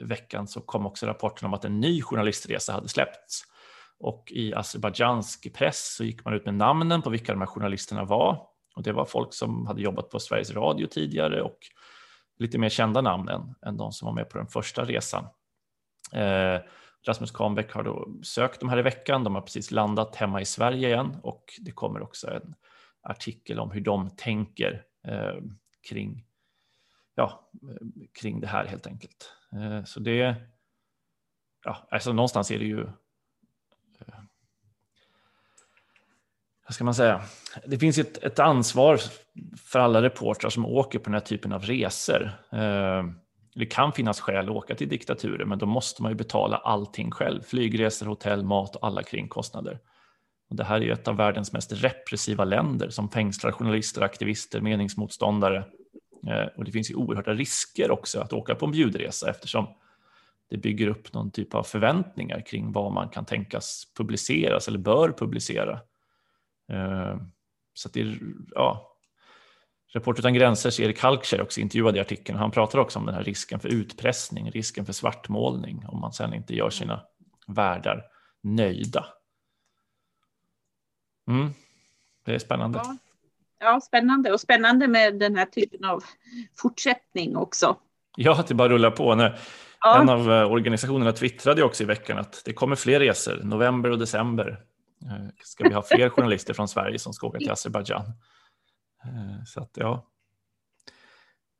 veckan 0.00 0.48
så 0.48 0.60
kom 0.60 0.86
också 0.86 1.06
rapporten 1.06 1.46
om 1.46 1.54
att 1.54 1.64
en 1.64 1.80
ny 1.80 2.02
journalistresa 2.02 2.72
hade 2.72 2.88
släppts. 2.88 3.44
Och 4.00 4.32
i 4.32 4.54
azerbajdzjansk 4.54 5.54
press 5.54 5.94
så 5.96 6.04
gick 6.04 6.24
man 6.24 6.34
ut 6.34 6.44
med 6.44 6.54
namnen 6.54 7.02
på 7.02 7.10
vilka 7.10 7.32
de 7.32 7.40
här 7.40 7.46
journalisterna 7.46 8.04
var. 8.04 8.46
Och 8.78 8.84
det 8.84 8.92
var 8.92 9.04
folk 9.04 9.34
som 9.34 9.66
hade 9.66 9.82
jobbat 9.82 10.10
på 10.10 10.20
Sveriges 10.20 10.50
Radio 10.50 10.86
tidigare 10.86 11.42
och 11.42 11.58
lite 12.38 12.58
mer 12.58 12.68
kända 12.68 13.00
namn 13.00 13.28
än, 13.28 13.54
än 13.62 13.76
de 13.76 13.92
som 13.92 14.06
var 14.06 14.12
med 14.12 14.28
på 14.30 14.38
den 14.38 14.46
första 14.46 14.84
resan. 14.84 15.24
Eh, 16.12 16.60
Rasmus 17.06 17.30
Kahnbeck 17.30 17.72
har 17.72 17.82
då 17.82 18.08
sökt 18.22 18.60
de 18.60 18.68
här 18.68 18.78
i 18.78 18.82
veckan. 18.82 19.24
De 19.24 19.34
har 19.34 19.42
precis 19.42 19.70
landat 19.70 20.16
hemma 20.16 20.40
i 20.40 20.44
Sverige 20.44 20.88
igen 20.88 21.16
och 21.22 21.44
det 21.60 21.70
kommer 21.70 22.02
också 22.02 22.30
en 22.30 22.54
artikel 23.02 23.60
om 23.60 23.70
hur 23.70 23.80
de 23.80 24.10
tänker 24.10 24.84
eh, 25.04 25.36
kring, 25.88 26.26
ja, 27.14 27.50
kring 28.20 28.40
det 28.40 28.46
här 28.46 28.64
helt 28.64 28.86
enkelt. 28.86 29.32
Eh, 29.52 29.84
så 29.84 30.00
det, 30.00 30.36
ja, 31.64 31.88
alltså 31.90 32.12
någonstans 32.12 32.50
är 32.50 32.58
det 32.58 32.64
ju 32.64 32.86
vad 36.68 36.74
ska 36.74 36.84
man 36.84 36.94
säga? 36.94 37.20
Det 37.66 37.78
finns 37.78 37.98
ett, 37.98 38.24
ett 38.24 38.38
ansvar 38.38 39.00
för 39.56 39.78
alla 39.78 40.02
reportrar 40.02 40.50
som 40.50 40.66
åker 40.66 40.98
på 40.98 41.04
den 41.04 41.14
här 41.14 41.20
typen 41.20 41.52
av 41.52 41.62
resor. 41.62 42.30
Eh, 42.52 43.04
det 43.54 43.66
kan 43.66 43.92
finnas 43.92 44.20
skäl 44.20 44.48
att 44.48 44.56
åka 44.56 44.74
till 44.74 44.88
diktaturer, 44.88 45.44
men 45.44 45.58
då 45.58 45.66
måste 45.66 46.02
man 46.02 46.12
ju 46.12 46.16
betala 46.16 46.56
allting 46.56 47.10
själv. 47.10 47.42
Flygresor, 47.42 48.06
hotell, 48.06 48.44
mat 48.44 48.76
och 48.76 48.86
alla 48.86 49.02
kringkostnader. 49.02 49.78
Och 50.50 50.56
det 50.56 50.64
här 50.64 50.76
är 50.76 50.80
ju 50.80 50.92
ett 50.92 51.08
av 51.08 51.16
världens 51.16 51.52
mest 51.52 51.72
repressiva 51.72 52.44
länder 52.44 52.90
som 52.90 53.08
fängslar 53.08 53.52
journalister, 53.52 54.02
aktivister, 54.02 54.60
meningsmotståndare. 54.60 55.64
Eh, 56.26 56.46
och 56.56 56.64
det 56.64 56.72
finns 56.72 56.90
ju 56.90 56.94
oerhörda 56.94 57.34
risker 57.34 57.90
också 57.90 58.20
att 58.20 58.32
åka 58.32 58.54
på 58.54 58.66
en 58.66 58.72
bjudresa 58.72 59.30
eftersom 59.30 59.66
det 60.50 60.56
bygger 60.56 60.88
upp 60.88 61.12
någon 61.12 61.30
typ 61.30 61.54
av 61.54 61.62
förväntningar 61.62 62.40
kring 62.46 62.72
vad 62.72 62.92
man 62.92 63.08
kan 63.08 63.24
tänkas 63.24 63.84
publiceras 63.96 64.68
eller 64.68 64.78
bör 64.78 65.12
publicera. 65.18 65.80
Eh, 66.68 67.16
så 67.74 67.88
det 67.88 68.00
är, 68.00 68.18
ja, 68.50 68.88
Report 69.92 70.18
utan 70.18 70.34
gränsers 70.34 70.80
Erik 70.80 71.00
Halkskär 71.00 71.42
också 71.42 71.60
intervjuad 71.60 71.96
i 71.96 72.00
artikeln. 72.00 72.38
Han 72.38 72.50
pratar 72.50 72.78
också 72.78 72.98
om 72.98 73.06
den 73.06 73.14
här 73.14 73.22
risken 73.22 73.60
för 73.60 73.68
utpressning, 73.68 74.50
risken 74.50 74.86
för 74.86 74.92
svartmålning 74.92 75.84
om 75.88 76.00
man 76.00 76.12
sen 76.12 76.34
inte 76.34 76.54
gör 76.54 76.70
sina 76.70 77.00
värdar 77.46 78.04
nöjda. 78.42 79.06
Mm. 81.28 81.50
Det 82.24 82.34
är 82.34 82.38
spännande. 82.38 82.80
Ja. 82.84 82.96
ja, 83.58 83.80
spännande 83.80 84.32
och 84.32 84.40
spännande 84.40 84.88
med 84.88 85.18
den 85.18 85.36
här 85.36 85.46
typen 85.46 85.84
av 85.84 86.04
fortsättning 86.56 87.36
också. 87.36 87.76
Ja, 88.16 88.40
att 88.40 88.46
det 88.46 88.54
bara 88.54 88.68
rullar 88.68 88.90
på. 88.90 89.14
När 89.14 89.38
ja. 89.80 90.02
En 90.02 90.08
av 90.08 90.32
eh, 90.32 90.52
organisationerna 90.52 91.12
twittrade 91.12 91.62
också 91.62 91.82
i 91.82 91.86
veckan 91.86 92.18
att 92.18 92.42
det 92.44 92.52
kommer 92.52 92.76
fler 92.76 93.00
resor, 93.00 93.40
november 93.44 93.90
och 93.90 93.98
december. 93.98 94.60
Eh, 95.02 95.28
ska 95.44 95.68
vi 95.68 95.74
ha 95.74 95.82
fler 95.82 96.08
journalister 96.08 96.54
från 96.54 96.68
Sverige 96.68 96.98
som 96.98 97.12
ska 97.12 97.26
åka 97.26 97.38
till 97.38 97.50
Azerbajdzjan? 97.50 98.04
Eh, 99.04 99.44
så 99.46 99.60
att 99.60 99.70
ja. 99.74 100.06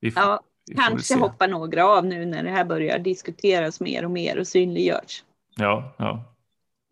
Vi 0.00 0.10
får, 0.10 0.22
ja, 0.22 0.40
vi 0.66 0.74
kanske 0.74 1.18
hoppar 1.18 1.48
några 1.48 1.86
av 1.86 2.04
nu 2.06 2.26
när 2.26 2.42
det 2.42 2.50
här 2.50 2.64
börjar 2.64 2.98
diskuteras 2.98 3.80
mer 3.80 4.04
och 4.04 4.10
mer 4.10 4.38
och 4.38 4.46
synliggörs. 4.46 5.24
Ja, 5.56 5.94
ja. 5.98 6.34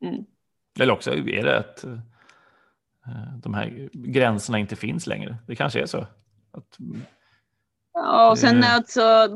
Mm. 0.02 0.24
Eller 0.80 0.92
också 0.92 1.10
är 1.14 1.42
det 1.42 1.58
att 1.58 1.84
eh, 1.84 1.98
de 3.42 3.54
här 3.54 3.88
gränserna 3.92 4.58
inte 4.58 4.76
finns 4.76 5.06
längre. 5.06 5.36
Det 5.46 5.56
kanske 5.56 5.80
är 5.80 5.86
så. 5.86 6.06
Att, 6.50 6.78
ja, 7.92 8.30
och 8.30 8.38
sen 8.38 8.64
alltså, 8.64 9.28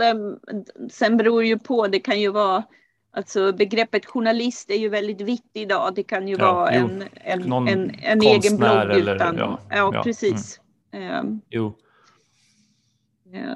sen 0.91 1.17
beror 1.17 1.45
ju 1.45 1.59
på, 1.59 1.87
det 1.87 2.01
kan 2.01 2.21
ju 2.21 2.29
vara 2.29 2.65
Alltså 3.13 3.53
begreppet 3.53 4.07
journalist 4.07 4.71
är 4.71 4.77
ju 4.77 4.89
väldigt 4.89 5.21
vitt 5.21 5.51
idag. 5.53 5.95
Det 5.95 6.03
kan 6.03 6.29
ju 6.29 6.37
ja, 6.39 6.53
vara 6.53 6.77
jo, 6.77 6.89
en, 6.89 7.05
en, 7.15 7.69
en, 7.69 7.91
en 8.03 8.23
egen 8.23 8.57
blogg 8.57 8.91
eller, 8.91 9.15
utan... 9.15 9.37
Ja, 9.37 9.61
ja, 9.71 9.91
ja 9.95 10.03
precis. 10.03 10.61
Mm. 10.93 11.41
Jo. 11.51 11.77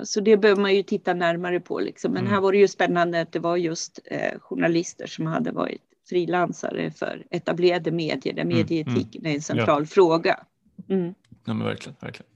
Så 0.03 0.21
det 0.21 0.37
behöver 0.37 0.63
man 0.63 0.75
ju 0.75 0.83
titta 0.83 1.15
närmare 1.15 1.61
på. 1.61 1.81
Liksom. 1.81 2.13
Men 2.13 2.21
mm. 2.21 2.33
här 2.33 2.41
var 2.41 2.53
det 2.53 2.59
ju 2.59 2.69
spännande 2.69 3.21
att 3.21 3.33
det 3.33 3.39
var 3.39 3.57
just 3.57 3.99
eh, 4.05 4.39
journalister 4.41 5.07
som 5.07 5.27
hade 5.27 5.51
varit 5.51 5.83
frilansare 6.09 6.91
för 6.91 7.27
etablerade 7.31 7.91
medier 7.91 8.35
där 8.35 8.43
mm, 8.43 8.57
medieetiken 8.57 9.21
mm. 9.21 9.31
är 9.31 9.35
en 9.35 9.43
central 9.43 9.87
fråga. 9.87 10.41
Mm. 10.89 11.15
Ja, 11.45 11.55
men 11.55 11.65
verkligen, 11.65 11.97
verkligen. 12.01 12.31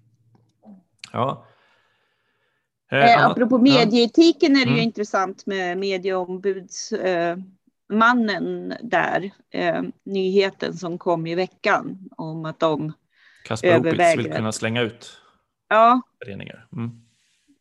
Ja. 1.13 1.47
Eh, 2.91 3.15
eh, 3.15 3.27
apropå 3.27 3.59
medieetiken 3.59 4.57
är 4.57 4.61
det 4.61 4.71
ju 4.71 4.77
mm. 4.77 4.85
intressant 4.85 5.47
med 5.47 5.79
medieombudsmannen 5.79 8.73
eh, 8.73 8.79
där. 8.83 9.31
Eh, 9.51 9.83
nyheten 10.05 10.77
som 10.77 10.99
kom 10.99 11.27
i 11.27 11.35
veckan 11.35 12.09
om 12.17 12.45
att 12.45 12.61
de 12.61 12.93
Kasper 13.45 13.69
överväger. 13.69 14.23
vill 14.23 14.33
kunna 14.33 14.53
slänga 14.53 14.83
ut 14.83 15.11
ja. 15.69 16.01
föreningar. 16.25 16.67
Mm. 16.73 16.91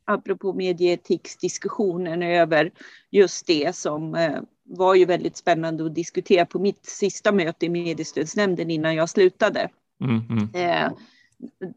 Apropå 0.05 0.53
medietiksdiskussionen 0.53 2.23
över 2.23 2.71
just 3.11 3.47
det 3.47 3.75
som 3.75 4.17
var 4.63 4.95
ju 4.95 5.05
väldigt 5.05 5.37
spännande 5.37 5.85
att 5.85 5.95
diskutera 5.95 6.45
på 6.45 6.59
mitt 6.59 6.85
sista 6.85 7.31
möte 7.31 7.65
i 7.65 7.69
mediestödsnämnden 7.69 8.71
innan 8.71 8.95
jag 8.95 9.09
slutade. 9.09 9.69
Mm, 10.01 10.23
mm. 10.29 10.49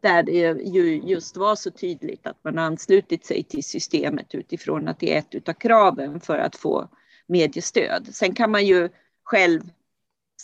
Där 0.01 0.23
det 0.23 0.61
ju 0.63 1.01
just 1.01 1.37
var 1.37 1.55
så 1.55 1.71
tydligt 1.71 2.27
att 2.27 2.43
man 2.43 2.57
anslutit 2.57 3.25
sig 3.25 3.43
till 3.43 3.63
systemet 3.63 4.35
utifrån 4.35 4.87
att 4.87 4.99
det 4.99 5.13
är 5.13 5.19
ett 5.19 5.49
av 5.49 5.53
kraven 5.53 6.19
för 6.19 6.37
att 6.37 6.55
få 6.55 6.87
mediestöd. 7.27 8.07
Sen 8.11 8.35
kan 8.35 8.51
man 8.51 8.65
ju 8.65 8.89
själv 9.23 9.61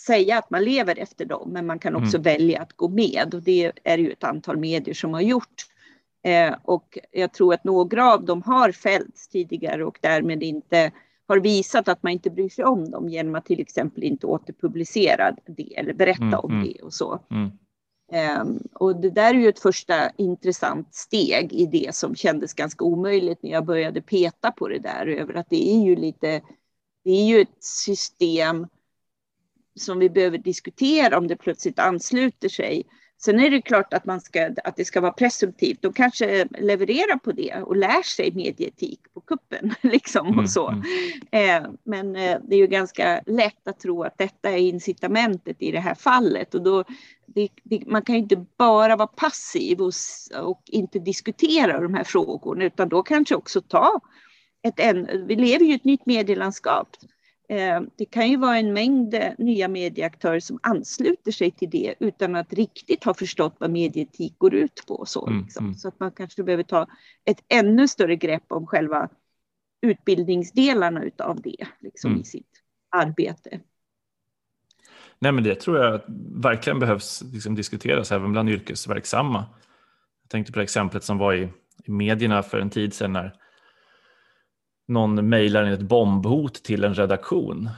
säga 0.06 0.38
att 0.38 0.50
man 0.50 0.64
lever 0.64 0.98
efter 0.98 1.24
dem, 1.24 1.50
men 1.52 1.66
man 1.66 1.78
kan 1.78 1.96
också 1.96 2.16
mm. 2.16 2.22
välja 2.22 2.62
att 2.62 2.72
gå 2.72 2.88
med 2.88 3.34
och 3.34 3.42
det 3.42 3.72
är 3.84 3.98
ju 3.98 4.10
ett 4.10 4.24
antal 4.24 4.56
medier 4.56 4.94
som 4.94 5.14
har 5.14 5.20
gjort. 5.20 5.66
Eh, 6.22 6.54
och 6.62 6.98
jag 7.10 7.32
tror 7.32 7.54
att 7.54 7.64
några 7.64 8.12
av 8.12 8.24
dem 8.24 8.42
har 8.42 8.72
fällts 8.72 9.28
tidigare 9.28 9.84
och 9.84 9.98
därmed 10.02 10.42
inte 10.42 10.92
har 11.28 11.40
visat 11.40 11.88
att 11.88 12.02
man 12.02 12.12
inte 12.12 12.30
bryr 12.30 12.48
sig 12.48 12.64
om 12.64 12.90
dem 12.90 13.08
genom 13.08 13.34
att 13.34 13.44
till 13.44 13.60
exempel 13.60 14.02
inte 14.02 14.26
återpublicera 14.26 15.36
det 15.46 15.76
eller 15.76 15.92
berätta 15.92 16.22
mm, 16.22 16.38
om 16.38 16.52
mm. 16.52 16.66
det 16.66 16.82
och 16.82 16.92
så. 16.92 17.20
Mm. 17.30 17.50
Ehm, 18.12 18.58
och 18.74 19.00
det 19.00 19.10
där 19.10 19.34
är 19.34 19.38
ju 19.38 19.48
ett 19.48 19.58
första 19.58 20.10
intressant 20.10 20.94
steg 20.94 21.52
i 21.52 21.66
det 21.66 21.94
som 21.94 22.14
kändes 22.14 22.54
ganska 22.54 22.84
omöjligt 22.84 23.42
när 23.42 23.50
jag 23.50 23.66
började 23.66 24.02
peta 24.02 24.50
på 24.50 24.68
det 24.68 24.78
där 24.78 25.06
över 25.06 25.34
att 25.34 25.50
det 25.50 25.70
är 25.70 25.84
ju 25.84 25.96
lite, 25.96 26.42
det 27.04 27.10
är 27.10 27.24
ju 27.26 27.40
ett 27.40 27.64
system 27.64 28.66
som 29.80 29.98
vi 29.98 30.10
behöver 30.10 30.38
diskutera 30.38 31.18
om 31.18 31.28
det 31.28 31.36
plötsligt 31.36 31.78
ansluter 31.78 32.48
sig. 32.48 32.84
Sen 33.20 33.40
är 33.40 33.50
det 33.50 33.62
klart 33.62 33.94
att, 33.94 34.04
man 34.04 34.20
ska, 34.20 34.50
att 34.64 34.76
det 34.76 34.84
ska 34.84 35.00
vara 35.00 35.12
presumtivt. 35.12 35.82
De 35.82 35.92
kanske 35.92 36.48
levererar 36.58 37.18
på 37.18 37.32
det 37.32 37.62
och 37.62 37.76
lär 37.76 38.02
sig 38.02 38.32
medieetik 38.32 39.00
på 39.14 39.20
kuppen. 39.20 39.74
Liksom, 39.82 40.26
och 40.26 40.32
mm, 40.32 40.46
så. 40.46 40.68
Mm. 40.68 40.82
Eh, 41.30 41.70
men 41.84 42.16
eh, 42.16 42.38
det 42.48 42.54
är 42.54 42.58
ju 42.58 42.66
ganska 42.66 43.22
lätt 43.26 43.68
att 43.68 43.80
tro 43.80 44.02
att 44.02 44.18
detta 44.18 44.50
är 44.50 44.58
incitamentet 44.58 45.56
i 45.58 45.70
det 45.70 45.80
här 45.80 45.94
fallet. 45.94 46.54
Och 46.54 46.62
då, 46.62 46.84
det, 47.26 47.48
det, 47.62 47.86
man 47.86 48.02
kan 48.02 48.14
ju 48.14 48.20
inte 48.20 48.44
bara 48.56 48.96
vara 48.96 49.08
passiv 49.08 49.80
och, 49.80 49.92
och, 50.42 50.62
inte 50.66 50.98
diskutera 50.98 51.80
de 51.80 51.94
här 51.94 52.04
frågorna 52.04 52.64
utan 52.64 52.88
då 52.88 53.02
kanske 53.02 53.34
också 53.34 53.60
ta 53.60 54.00
ett... 54.62 54.80
En, 54.80 55.26
vi 55.26 55.36
lever 55.36 55.64
ju 55.64 55.72
i 55.72 55.74
ett 55.74 55.84
nytt 55.84 56.06
medielandskap 56.06 56.88
det 57.96 58.04
kan 58.10 58.30
ju 58.30 58.36
vara 58.36 58.58
en 58.58 58.72
mängd 58.72 59.14
eh, 59.14 59.32
nya 59.38 59.68
medieaktörer 59.68 60.40
som 60.40 60.58
ansluter 60.62 61.32
sig 61.32 61.50
till 61.50 61.70
det 61.70 61.94
utan 62.00 62.36
att 62.36 62.52
riktigt 62.52 63.04
ha 63.04 63.14
förstått 63.14 63.56
vad 63.58 63.70
medieetik 63.70 64.38
går 64.38 64.54
ut 64.54 64.84
på. 64.86 65.04
Så, 65.06 65.26
mm, 65.26 65.42
liksom. 65.42 65.64
mm. 65.64 65.74
så 65.74 65.88
att 65.88 66.00
man 66.00 66.12
kanske 66.12 66.42
behöver 66.42 66.62
ta 66.62 66.86
ett 67.24 67.44
ännu 67.48 67.88
större 67.88 68.16
grepp 68.16 68.44
om 68.48 68.66
själva 68.66 69.08
utbildningsdelarna 69.80 71.04
av 71.18 71.40
det 71.40 71.66
liksom, 71.80 72.10
mm. 72.10 72.20
i 72.20 72.24
sitt 72.24 72.62
arbete. 72.90 73.60
Nej, 75.18 75.32
men 75.32 75.44
det 75.44 75.54
tror 75.54 75.78
jag 75.78 76.00
verkligen 76.34 76.78
behövs 76.78 77.22
liksom, 77.32 77.54
diskuteras 77.54 78.12
även 78.12 78.32
bland 78.32 78.50
yrkesverksamma. 78.50 79.44
Jag 80.22 80.30
tänkte 80.30 80.52
på 80.52 80.60
exemplet 80.60 81.04
som 81.04 81.18
var 81.18 81.34
i, 81.34 81.48
i 81.84 81.90
medierna 81.90 82.42
för 82.42 82.60
en 82.60 82.70
tid 82.70 82.94
sedan 82.94 83.12
när 83.12 83.34
någon 84.88 85.28
mejlar 85.28 85.66
in 85.66 85.72
ett 85.72 85.82
bombhot 85.82 86.54
till 86.54 86.84
en 86.84 86.94
redaktion 86.94 87.70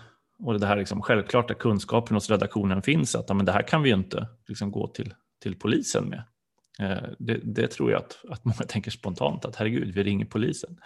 och 0.42 0.60
det 0.60 0.66
här 0.66 0.76
liksom 0.76 1.02
självklart 1.02 1.50
att 1.50 1.58
kunskapen 1.58 2.16
hos 2.16 2.30
redaktionen 2.30 2.82
finns 2.82 3.14
att 3.14 3.36
men 3.36 3.46
det 3.46 3.52
här 3.52 3.62
kan 3.62 3.82
vi 3.82 3.88
ju 3.88 3.94
inte 3.94 4.26
liksom 4.46 4.70
gå 4.70 4.86
till, 4.86 5.14
till 5.42 5.58
polisen 5.58 6.04
med. 6.04 6.22
Eh, 6.80 7.08
det, 7.18 7.40
det, 7.42 7.66
tror 7.66 7.90
jag 7.90 7.98
att, 7.98 8.24
att 8.28 8.44
många 8.44 8.56
tänker 8.56 8.90
spontant 8.90 9.44
att 9.44 9.56
herregud, 9.56 9.94
vi 9.94 10.02
ringer 10.02 10.24
polisen. 10.24 10.76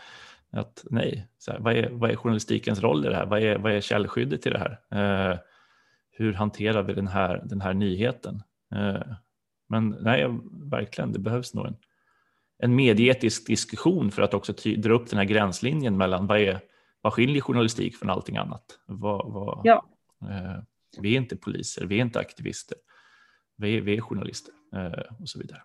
Att 0.50 0.84
nej, 0.90 1.28
här, 1.48 1.58
vad, 1.58 1.76
är, 1.76 1.90
vad 1.90 2.10
är 2.10 2.16
journalistikens 2.16 2.80
roll 2.80 3.06
i 3.06 3.08
det 3.08 3.16
här? 3.16 3.26
Vad 3.26 3.42
är, 3.42 3.58
vad 3.58 3.72
är 3.72 3.80
källskyddet 3.80 4.46
i 4.46 4.50
det 4.50 4.58
här? 4.58 4.80
Eh, 5.32 5.38
hur 6.10 6.32
hanterar 6.32 6.82
vi 6.82 6.94
den 6.94 7.08
här, 7.08 7.42
den 7.44 7.60
här 7.60 7.74
nyheten? 7.74 8.42
Eh, 8.74 9.02
men 9.68 9.96
nej, 10.00 10.26
verkligen, 10.62 11.12
det 11.12 11.18
behövs 11.18 11.54
nog 11.54 11.66
en, 11.66 11.76
en 12.64 12.74
medieetisk 12.74 13.46
diskussion 13.46 14.10
för 14.10 14.22
att 14.22 14.34
också 14.34 14.52
dra 14.76 14.94
upp 14.94 15.10
den 15.10 15.18
här 15.18 15.24
gränslinjen 15.24 15.96
mellan 15.96 16.26
vad, 16.26 16.40
är, 16.40 16.60
vad 17.00 17.12
skiljer 17.12 17.40
journalistik 17.40 17.96
från 17.96 18.10
allting 18.10 18.36
annat? 18.36 18.64
Vad, 18.86 19.32
vad, 19.32 19.60
ja. 19.64 19.86
eh, 20.22 20.62
vi 21.00 21.14
är 21.14 21.16
inte 21.16 21.36
poliser, 21.36 21.86
vi 21.86 21.96
är 21.96 22.00
inte 22.00 22.18
aktivister, 22.18 22.76
vi 23.56 23.76
är, 23.76 23.80
vi 23.80 23.96
är 23.96 24.00
journalister 24.00 24.54
eh, 24.76 25.20
och 25.20 25.28
så 25.28 25.38
vidare. 25.38 25.62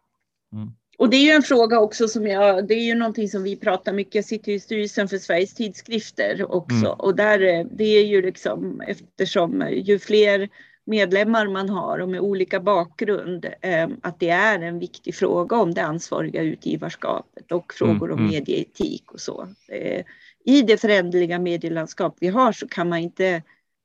Mm. 0.53 0.69
Och 0.97 1.09
det 1.09 1.17
är 1.17 1.23
ju 1.23 1.31
en 1.31 1.41
fråga 1.41 1.79
också 1.79 2.07
som 2.07 2.27
jag, 2.27 2.67
det 2.67 2.73
är 2.73 2.85
ju 2.85 2.95
någonting 2.95 3.29
som 3.29 3.43
vi 3.43 3.55
pratar 3.55 3.93
mycket, 3.93 4.15
jag 4.15 4.25
sitter 4.25 4.51
i 4.51 4.59
styrelsen 4.59 5.07
för 5.07 5.17
Sveriges 5.17 5.53
tidskrifter 5.53 6.51
också 6.51 6.75
mm. 6.75 6.91
och 6.99 7.15
där, 7.15 7.39
eh, 7.39 7.65
det 7.71 7.83
är 7.83 8.05
ju 8.05 8.21
liksom 8.21 8.81
eftersom 8.81 9.69
ju 9.71 9.99
fler 9.99 10.49
medlemmar 10.89 11.47
man 11.47 11.69
har 11.69 11.99
och 11.99 12.09
med 12.09 12.19
olika 12.19 12.59
bakgrund, 12.59 13.45
eh, 13.61 13.89
att 14.01 14.19
det 14.19 14.29
är 14.29 14.61
en 14.61 14.79
viktig 14.79 15.15
fråga 15.15 15.57
om 15.57 15.73
det 15.73 15.83
ansvariga 15.83 16.41
utgivarskapet 16.41 17.51
och 17.51 17.73
frågor 17.73 18.07
mm, 18.07 18.13
om 18.13 18.19
mm. 18.19 18.31
medieetik 18.31 19.11
och 19.11 19.19
så. 19.19 19.47
Eh, 19.67 20.05
I 20.45 20.61
det 20.61 20.77
föränderliga 20.81 21.39
medielandskap 21.39 22.17
vi 22.19 22.27
har 22.27 22.51
så 22.51 22.67
kan 22.67 22.89
man 22.89 22.99
inte 22.99 23.43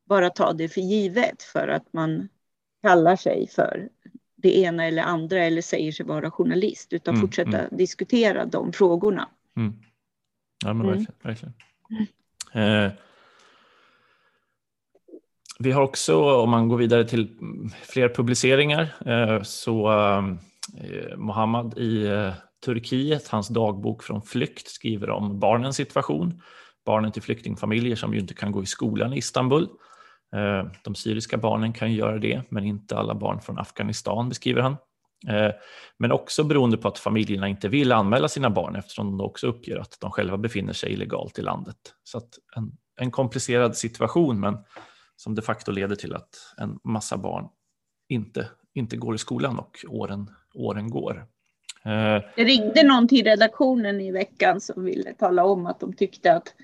bara 0.09 0.31
ta 0.31 0.53
det 0.53 0.69
för 0.69 0.81
givet 0.81 1.43
för 1.43 1.69
att 1.69 1.93
man 1.93 2.29
kallar 2.83 3.17
sig 3.17 3.49
för 3.49 3.89
det 4.37 4.59
ena 4.59 4.85
eller 4.85 5.03
andra 5.03 5.45
eller 5.45 5.63
säger 5.63 5.93
sig 5.93 6.07
vara 6.07 6.31
journalist 6.31 6.93
utan 6.93 7.15
mm, 7.15 7.27
fortsätta 7.27 7.59
mm. 7.59 7.77
diskutera 7.77 8.45
de 8.45 8.73
frågorna. 8.73 9.29
Mm. 9.57 9.73
Ja 10.65 10.75
men 10.75 10.87
mm. 10.87 10.97
verkligen. 10.97 11.15
verkligen. 11.23 11.55
Eh, 12.53 12.93
vi 15.59 15.73
har 15.73 15.83
också, 15.83 16.25
om 16.25 16.51
man 16.51 16.69
går 16.69 16.77
vidare 16.77 17.05
till 17.05 17.37
fler 17.83 18.09
publiceringar, 18.09 18.95
eh, 19.07 19.43
så 19.43 19.93
eh, 19.93 21.17
Mohammad 21.17 21.79
i 21.79 22.07
eh, 22.07 22.33
Turkiet, 22.65 23.29
hans 23.29 23.49
dagbok 23.49 24.03
från 24.03 24.23
flykt 24.23 24.69
skriver 24.69 25.11
om 25.11 25.41
barnens 25.41 25.77
situation. 25.77 26.43
Barnen 26.87 27.13
till 27.13 27.23
flyktingfamiljer 27.23 27.97
som 27.97 28.15
ju 28.15 28.21
inte 28.21 28.35
kan 28.35 28.53
gå 28.53 28.63
i 28.63 28.67
skolan 28.67 29.13
i 29.13 29.17
Istanbul. 29.17 29.69
De 30.85 30.95
syriska 30.95 31.37
barnen 31.37 31.73
kan 31.73 31.93
ju 31.93 31.99
göra 31.99 32.19
det, 32.19 32.43
men 32.49 32.65
inte 32.65 32.97
alla 32.97 33.15
barn 33.15 33.41
från 33.41 33.59
Afghanistan 33.59 34.29
beskriver 34.29 34.61
han. 34.63 34.77
Men 35.99 36.13
också 36.13 36.45
beroende 36.45 36.77
på 36.77 36.89
att 36.89 36.99
familjerna 36.99 37.49
inte 37.49 37.69
vill 37.69 37.93
anmäla 37.93 38.29
sina 38.29 38.51
barn 38.51 38.77
eftersom 38.77 39.19
de 39.19 39.21
också 39.21 39.47
uppger 39.47 39.77
att 39.77 39.97
de 40.01 40.11
själva 40.11 40.37
befinner 40.37 40.73
sig 40.73 40.93
illegalt 40.93 41.39
i 41.39 41.43
landet. 41.43 41.77
Så 42.05 42.21
en, 42.57 42.73
en 43.01 43.11
komplicerad 43.11 43.77
situation, 43.77 44.41
men 44.41 44.59
som 45.17 45.35
de 45.35 45.43
facto 45.43 45.73
leder 45.73 45.97
till 45.97 46.15
att 46.15 46.55
en 46.59 46.79
massa 46.85 47.17
barn 47.17 47.49
inte, 48.09 48.49
inte 48.75 48.97
går 48.97 49.15
i 49.15 49.19
skolan 49.19 49.59
och 49.59 49.85
åren, 49.89 50.31
åren 50.55 50.91
går. 50.91 51.27
Eh, 51.85 52.23
det 52.37 52.45
ringde 52.45 52.83
någon 52.83 53.09
till 53.09 53.25
redaktionen 53.25 54.01
i 54.01 54.13
veckan 54.13 54.61
som 54.61 54.85
ville 54.85 55.15
tala 55.15 55.45
om 55.45 55.67
att 55.67 55.81
de 55.81 55.93
tyckte 55.93 56.33
att 56.33 56.55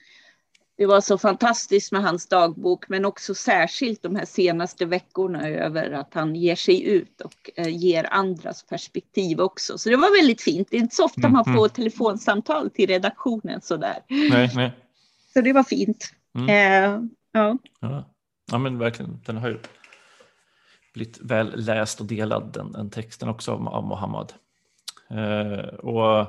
det 0.81 0.87
var 0.87 1.01
så 1.01 1.19
fantastiskt 1.19 1.93
med 1.93 2.03
hans 2.03 2.27
dagbok, 2.27 2.89
men 2.89 3.05
också 3.05 3.35
särskilt 3.35 4.03
de 4.03 4.17
här 4.17 4.25
senaste 4.25 4.87
veckorna 4.87 5.49
över 5.49 5.91
att 5.91 6.15
han 6.15 6.37
ger 6.37 6.57
sig 6.57 6.89
ut 6.89 7.21
och 7.21 7.51
eh, 7.57 7.69
ger 7.69 8.09
andras 8.11 8.63
perspektiv 8.63 9.41
också. 9.41 9.79
Så 9.79 9.89
det 9.89 9.97
var 9.97 10.19
väldigt 10.21 10.43
fint. 10.43 10.69
Det 10.71 10.77
är 10.77 10.81
inte 10.81 10.97
så 10.97 11.05
ofta 11.05 11.29
man 11.29 11.45
får 11.45 11.53
mm. 11.53 11.69
telefonsamtal 11.69 12.71
till 12.71 12.87
redaktionen 12.87 13.61
sådär. 13.61 13.99
Nej, 14.09 14.51
nej. 14.55 14.73
Så 15.33 15.41
det 15.41 15.53
var 15.53 15.63
fint. 15.63 16.13
Mm. 16.35 16.49
Eh, 16.49 17.01
ja. 17.33 17.59
ja. 17.81 18.05
Ja 18.51 18.59
men 18.59 18.79
verkligen, 18.79 19.21
den 19.27 19.37
har 19.37 19.49
ju 19.49 19.59
blivit 20.95 21.21
väl 21.21 21.53
läst 21.57 22.01
och 22.01 22.07
delad 22.07 22.53
den, 22.53 22.73
den 22.73 22.91
texten 22.91 23.29
också 23.29 23.53
av, 23.53 23.69
av 23.69 23.85
Mohammad. 23.85 24.33
Eh, 25.11 25.75
och 25.75 26.27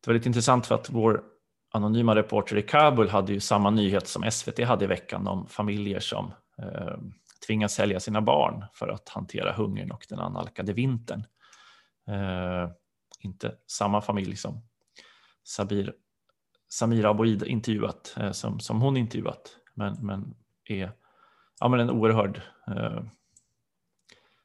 det 0.00 0.06
var 0.06 0.14
lite 0.14 0.28
intressant 0.28 0.66
för 0.66 0.74
att 0.74 0.90
vår 0.90 1.22
anonyma 1.72 2.14
reporter 2.14 2.56
i 2.56 2.62
Kabul 2.62 3.08
hade 3.08 3.32
ju 3.32 3.40
samma 3.40 3.70
nyhet 3.70 4.08
som 4.08 4.30
SVT 4.30 4.64
hade 4.64 4.84
i 4.84 4.88
veckan 4.88 5.26
om 5.26 5.46
familjer 5.46 6.00
som 6.00 6.32
eh, 6.58 6.96
tvingas 7.46 7.74
sälja 7.74 8.00
sina 8.00 8.20
barn 8.20 8.64
för 8.72 8.88
att 8.88 9.08
hantera 9.08 9.52
hungern 9.52 9.90
och 9.90 10.06
den 10.08 10.18
analkade 10.18 10.72
vintern. 10.72 11.24
Eh, 12.08 12.70
inte 13.20 13.54
samma 13.66 14.00
familj 14.00 14.36
som 14.36 14.62
Sabir, 15.44 15.94
Samira 16.68 17.10
Aboid 17.10 17.42
intervjuat, 17.42 18.14
eh, 18.16 18.32
som, 18.32 18.60
som 18.60 18.80
hon 18.80 18.96
intervjuat, 18.96 19.56
men, 19.74 20.06
men 20.06 20.34
är 20.64 20.92
ja, 21.60 21.68
men 21.68 21.80
en, 21.80 21.90
oerhörd, 21.90 22.40
eh, 22.66 23.02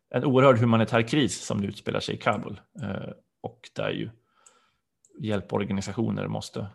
en 0.10 0.26
oerhörd 0.26 0.58
humanitär 0.58 1.08
kris 1.08 1.46
som 1.46 1.58
nu 1.58 1.68
utspelar 1.68 2.00
sig 2.00 2.16
i 2.16 2.18
Kabul 2.18 2.62
eh, 2.82 3.12
och 3.42 3.70
där 3.76 3.90
ju 3.90 4.10
hjälporganisationer 5.20 6.28
måste 6.28 6.68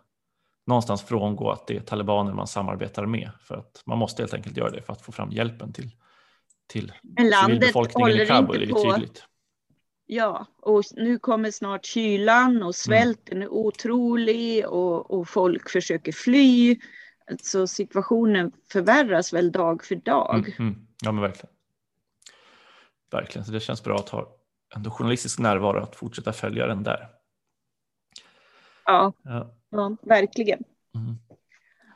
någonstans 0.67 1.03
frångå 1.03 1.51
att 1.51 1.67
det 1.67 1.77
är 1.77 1.81
talibaner 1.81 2.33
man 2.33 2.47
samarbetar 2.47 3.07
med 3.07 3.31
för 3.41 3.57
att 3.57 3.83
man 3.87 3.99
måste 3.99 4.23
helt 4.23 4.35
enkelt 4.35 4.57
göra 4.57 4.71
det 4.71 4.83
för 4.83 4.93
att 4.93 5.03
få 5.03 5.13
fram 5.13 5.31
hjälpen 5.31 5.73
till, 5.73 5.91
till 6.67 6.93
civilbefolkningen 7.47 8.21
i 8.21 8.27
Kabul. 8.27 8.63
Är 8.63 8.67
på... 8.67 8.93
tydligt. 8.93 9.25
Ja, 10.07 10.47
och 10.63 10.83
nu 10.93 11.19
kommer 11.19 11.51
snart 11.51 11.85
kylan 11.85 12.63
och 12.63 12.75
svälten 12.75 13.37
mm. 13.37 13.43
är 13.43 13.53
otrolig 13.53 14.67
och, 14.67 15.11
och 15.11 15.29
folk 15.29 15.71
försöker 15.71 16.13
fly. 16.13 16.79
Så 17.43 17.67
situationen 17.67 18.53
förvärras 18.73 19.33
väl 19.33 19.53
dag 19.53 19.85
för 19.85 19.95
dag. 19.95 20.35
Mm, 20.35 20.53
mm. 20.59 20.87
Ja 21.03 21.13
men 21.13 21.23
verkligen. 21.23 21.55
Verkligen, 23.11 23.45
så 23.45 23.53
det 23.53 23.61
känns 23.61 23.85
bra 23.85 23.97
att 23.97 24.09
ha 24.09 24.37
ändå 24.77 24.91
journalistisk 24.91 25.39
närvaro 25.39 25.83
att 25.83 25.97
fortsätta 25.97 26.33
följa 26.33 26.67
den 26.67 26.83
där. 26.83 27.09
Ja, 28.85 29.13
ja. 29.23 29.55
ja 29.71 29.97
verkligen. 30.03 30.65
Mm. 30.95 31.17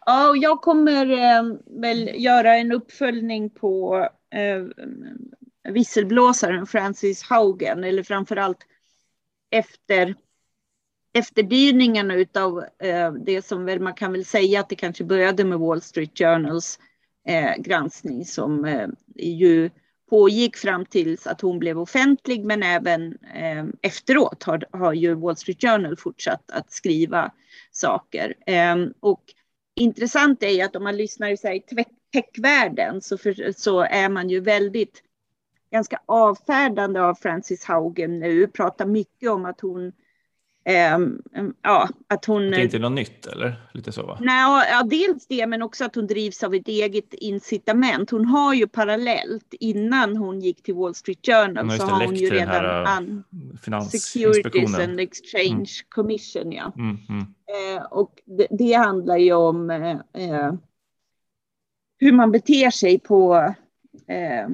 Ja, 0.07 0.29
och 0.29 0.37
jag 0.37 0.62
kommer 0.62 1.11
eh, 1.11 1.43
väl 1.81 2.11
göra 2.14 2.57
en 2.57 2.73
uppföljning 2.73 3.51
på 3.51 3.99
eh, 4.35 4.64
visselblåsaren 5.73 6.66
Francis 6.66 7.23
Haugen, 7.23 7.85
eller 7.85 8.03
framför 8.03 8.37
allt 8.37 8.66
efter 9.51 10.14
efterdyningarna 11.12 12.14
utav 12.14 12.64
eh, 12.79 13.12
det 13.12 13.42
som 13.42 13.64
väl 13.64 13.81
man 13.81 13.94
kan 13.94 14.12
väl 14.12 14.25
säga 14.25 14.61
att 14.61 14.68
det 14.68 14.77
kanske 14.77 15.05
började 15.05 15.44
med 15.44 15.59
Wall 15.59 15.83
Street 15.83 16.18
Journals 16.18 16.79
eh, 17.27 17.57
granskning 17.62 18.25
som 18.25 18.64
eh, 18.64 18.88
ju 19.16 19.70
pågick 20.11 20.57
fram 20.57 20.87
tills 20.87 21.27
att 21.27 21.40
hon 21.40 21.59
blev 21.59 21.79
offentlig 21.79 22.44
men 22.44 22.62
även 22.62 23.18
eh, 23.35 23.64
efteråt 23.83 24.42
har, 24.42 24.64
har 24.73 24.92
ju 24.92 25.14
Wall 25.14 25.37
Street 25.37 25.61
Journal 25.61 25.96
fortsatt 25.96 26.51
att 26.51 26.73
skriva 26.73 27.33
saker. 27.70 28.35
Eh, 28.46 28.77
och 29.01 29.23
intressant 29.75 30.42
är 30.42 30.49
ju 30.49 30.61
att 30.61 30.77
om 30.77 30.85
man 30.85 30.96
lyssnar 30.96 31.29
i 31.29 31.62
techvärlden 32.12 33.01
så, 33.01 33.18
för, 33.18 33.53
så 33.53 33.81
är 33.81 34.09
man 34.09 34.29
ju 34.29 34.40
väldigt 34.40 35.03
ganska 35.73 36.01
avfärdande 36.07 37.01
av 37.01 37.14
Frances 37.14 37.64
Haugen 37.64 38.18
nu, 38.18 38.46
pratar 38.46 38.87
mycket 38.87 39.31
om 39.31 39.44
att 39.44 39.61
hon 39.61 39.92
ja, 41.62 41.88
att 42.09 42.25
hon... 42.25 42.51
Det 42.51 42.57
är 42.57 42.64
inte 42.64 42.79
något 42.79 42.92
nytt 42.92 43.27
eller? 43.27 43.62
Lite 43.73 43.92
så 43.92 44.07
va? 44.07 44.18
Nej, 44.20 44.68
ja, 44.70 44.83
dels 44.83 45.27
det 45.27 45.46
men 45.46 45.62
också 45.62 45.85
att 45.85 45.94
hon 45.94 46.07
drivs 46.07 46.42
av 46.42 46.55
ett 46.55 46.68
eget 46.68 47.14
incitament. 47.14 48.11
Hon 48.11 48.25
har 48.25 48.55
ju 48.55 48.66
parallellt 48.66 49.55
innan 49.61 50.16
hon 50.16 50.40
gick 50.40 50.62
till 50.62 50.75
Wall 50.75 50.94
Street 50.94 51.27
Journal 51.27 51.79
så 51.79 51.85
har 51.87 52.07
hon 52.07 52.14
ju 52.14 52.31
redan 52.31 52.87
an, 52.87 53.25
Securities 53.90 54.79
and 54.79 55.01
Exchange 55.01 55.55
mm. 55.55 55.88
Commission. 55.88 56.53
Ja. 56.53 56.73
Mm, 56.77 56.99
mm. 57.09 57.20
Uh, 57.20 57.83
och 57.83 58.23
det, 58.25 58.46
det, 58.51 58.73
handlar 58.73 59.16
ju 59.16 59.33
om 59.33 59.70
uh, 59.70 60.55
hur 61.99 62.12
man 62.12 62.33
beter 62.33 62.70
sig 62.70 62.99
på 62.99 63.55
Eh, 64.11 64.49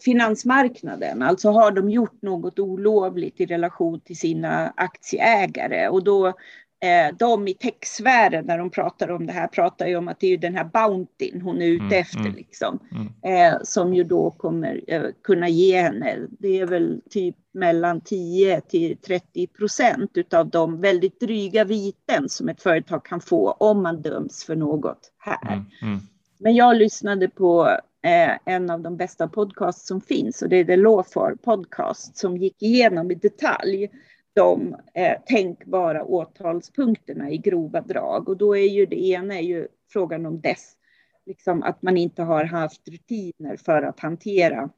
finansmarknaden. 0.00 1.22
Alltså 1.22 1.50
har 1.50 1.70
de 1.70 1.90
gjort 1.90 2.22
något 2.22 2.58
olovligt 2.58 3.40
i 3.40 3.46
relation 3.46 4.00
till 4.00 4.18
sina 4.18 4.72
aktieägare 4.76 5.88
och 5.88 6.04
då 6.04 6.26
eh, 6.26 7.16
de 7.18 7.48
i 7.48 7.54
techsfären 7.54 8.46
när 8.46 8.58
de 8.58 8.70
pratar 8.70 9.10
om 9.10 9.26
det 9.26 9.32
här 9.32 9.46
pratar 9.46 9.86
ju 9.86 9.96
om 9.96 10.08
att 10.08 10.20
det 10.20 10.26
är 10.26 10.38
den 10.38 10.54
här 10.54 10.64
bountyn 10.64 11.40
hon 11.40 11.62
är 11.62 11.66
ute 11.66 11.84
mm, 11.84 12.00
efter 12.00 12.18
mm, 12.18 12.34
liksom. 12.34 12.78
Mm. 12.90 13.54
Eh, 13.54 13.60
som 13.62 13.94
ju 13.94 14.04
då 14.04 14.30
kommer 14.30 14.80
kunna 15.22 15.48
ge 15.48 15.80
henne, 15.80 16.18
det 16.30 16.60
är 16.60 16.66
väl 16.66 17.00
typ 17.10 17.36
mellan 17.54 18.00
10 18.00 18.60
till 18.60 18.96
30 18.96 19.46
procent 19.46 20.10
utav 20.14 20.50
de 20.50 20.80
väldigt 20.80 21.20
dryga 21.20 21.64
viten 21.64 22.28
som 22.28 22.48
ett 22.48 22.62
företag 22.62 23.04
kan 23.04 23.20
få 23.20 23.50
om 23.50 23.82
man 23.82 24.02
döms 24.02 24.44
för 24.44 24.56
något 24.56 25.12
här. 25.18 25.52
Mm, 25.52 25.64
mm. 25.82 26.00
Men 26.38 26.54
jag 26.54 26.76
lyssnade 26.76 27.28
på 27.28 27.78
eh, 28.04 28.38
en 28.44 28.70
av 28.70 28.80
de 28.80 28.96
bästa 28.96 29.28
podcasts 29.28 29.86
som 29.86 30.00
finns 30.00 30.42
och 30.42 30.48
det 30.48 30.56
är 30.56 30.64
The 30.64 30.76
Law 30.76 31.02
for 31.02 31.36
Podcast 31.42 32.16
som 32.16 32.36
gick 32.36 32.62
igenom 32.62 33.10
i 33.10 33.14
detalj 33.14 33.90
de 34.34 34.76
eh, 34.94 35.16
tänkbara 35.26 36.04
åtalspunkterna 36.04 37.30
i 37.30 37.38
grova 37.38 37.80
drag. 37.80 38.28
Och 38.28 38.36
då 38.36 38.56
är 38.56 38.68
ju 38.68 38.86
det 38.86 39.04
ena 39.04 39.34
är 39.34 39.42
ju 39.42 39.68
frågan 39.88 40.26
om 40.26 40.40
dess, 40.40 40.72
liksom 41.26 41.62
att 41.62 41.82
man 41.82 41.96
inte 41.96 42.22
har 42.22 42.44
haft 42.44 42.88
rutiner 42.88 43.56
för 43.56 43.82
att 43.82 44.00
hantera 44.00 44.70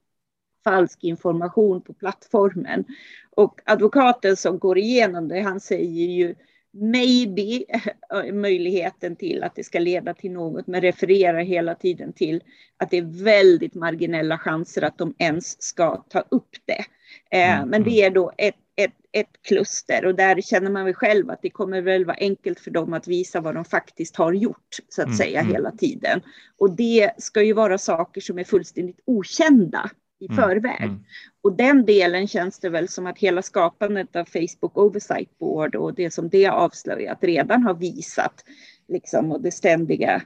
falsk 0.64 1.04
information 1.04 1.82
på 1.82 1.94
plattformen. 1.94 2.84
Och 3.30 3.60
advokaten 3.64 4.36
som 4.36 4.58
går 4.58 4.78
igenom 4.78 5.28
det, 5.28 5.40
han 5.40 5.60
säger 5.60 6.06
ju 6.06 6.34
maybe 6.80 7.64
eh, 7.68 8.34
möjligheten 8.34 9.16
till 9.16 9.42
att 9.42 9.54
det 9.54 9.64
ska 9.64 9.78
leda 9.78 10.14
till 10.14 10.32
något, 10.32 10.66
men 10.66 10.80
refererar 10.80 11.40
hela 11.40 11.74
tiden 11.74 12.12
till 12.12 12.42
att 12.76 12.90
det 12.90 12.96
är 12.96 13.24
väldigt 13.24 13.74
marginella 13.74 14.38
chanser 14.38 14.82
att 14.82 14.98
de 14.98 15.14
ens 15.18 15.62
ska 15.62 15.96
ta 15.96 16.20
upp 16.20 16.56
det. 16.64 16.84
Eh, 17.30 17.56
mm. 17.56 17.68
Men 17.68 17.82
det 17.82 18.00
mm. 18.00 18.12
är 18.12 18.14
då 18.14 18.32
ett, 18.38 18.54
ett, 18.76 18.94
ett 19.12 19.42
kluster 19.42 20.04
och 20.04 20.14
där 20.14 20.40
känner 20.40 20.70
man 20.70 20.84
väl 20.84 20.94
själv 20.94 21.30
att 21.30 21.42
det 21.42 21.50
kommer 21.50 21.82
väl 21.82 22.04
vara 22.04 22.16
enkelt 22.20 22.60
för 22.60 22.70
dem 22.70 22.92
att 22.92 23.08
visa 23.08 23.40
vad 23.40 23.54
de 23.54 23.64
faktiskt 23.64 24.16
har 24.16 24.32
gjort, 24.32 24.76
så 24.88 25.02
att 25.02 25.06
mm. 25.06 25.16
säga, 25.16 25.40
mm. 25.40 25.52
hela 25.52 25.70
tiden. 25.70 26.20
Och 26.58 26.76
det 26.76 27.10
ska 27.18 27.42
ju 27.42 27.52
vara 27.52 27.78
saker 27.78 28.20
som 28.20 28.38
är 28.38 28.44
fullständigt 28.44 29.00
okända 29.04 29.90
i 30.20 30.26
mm. 30.26 30.36
förväg. 30.36 30.82
Mm. 30.82 31.04
Och 31.46 31.52
den 31.52 31.84
delen 31.84 32.28
känns 32.28 32.58
det 32.58 32.68
väl 32.68 32.88
som 32.88 33.06
att 33.06 33.18
hela 33.18 33.42
skapandet 33.42 34.16
av 34.16 34.24
Facebook 34.24 34.78
Oversight 34.78 35.38
Board 35.38 35.74
och 35.74 35.94
det 35.94 36.10
som 36.10 36.28
det 36.28 36.46
avslöjat 36.46 37.18
redan 37.24 37.62
har 37.62 37.74
visat, 37.74 38.44
liksom, 38.88 39.32
och 39.32 39.40
det 39.40 39.50
ständiga, 39.50 40.22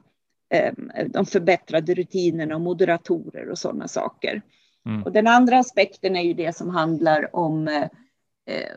eh, 0.54 0.72
de 1.06 1.26
förbättrade 1.26 1.94
rutinerna 1.94 2.54
och 2.54 2.60
moderatorer 2.60 3.50
och 3.50 3.58
sådana 3.58 3.88
saker. 3.88 4.42
Mm. 4.86 5.02
Och 5.02 5.12
den 5.12 5.26
andra 5.26 5.58
aspekten 5.58 6.16
är 6.16 6.22
ju 6.22 6.34
det 6.34 6.56
som 6.56 6.70
handlar 6.70 7.36
om 7.36 7.68
eh, 7.68 7.82
eh 8.46 8.76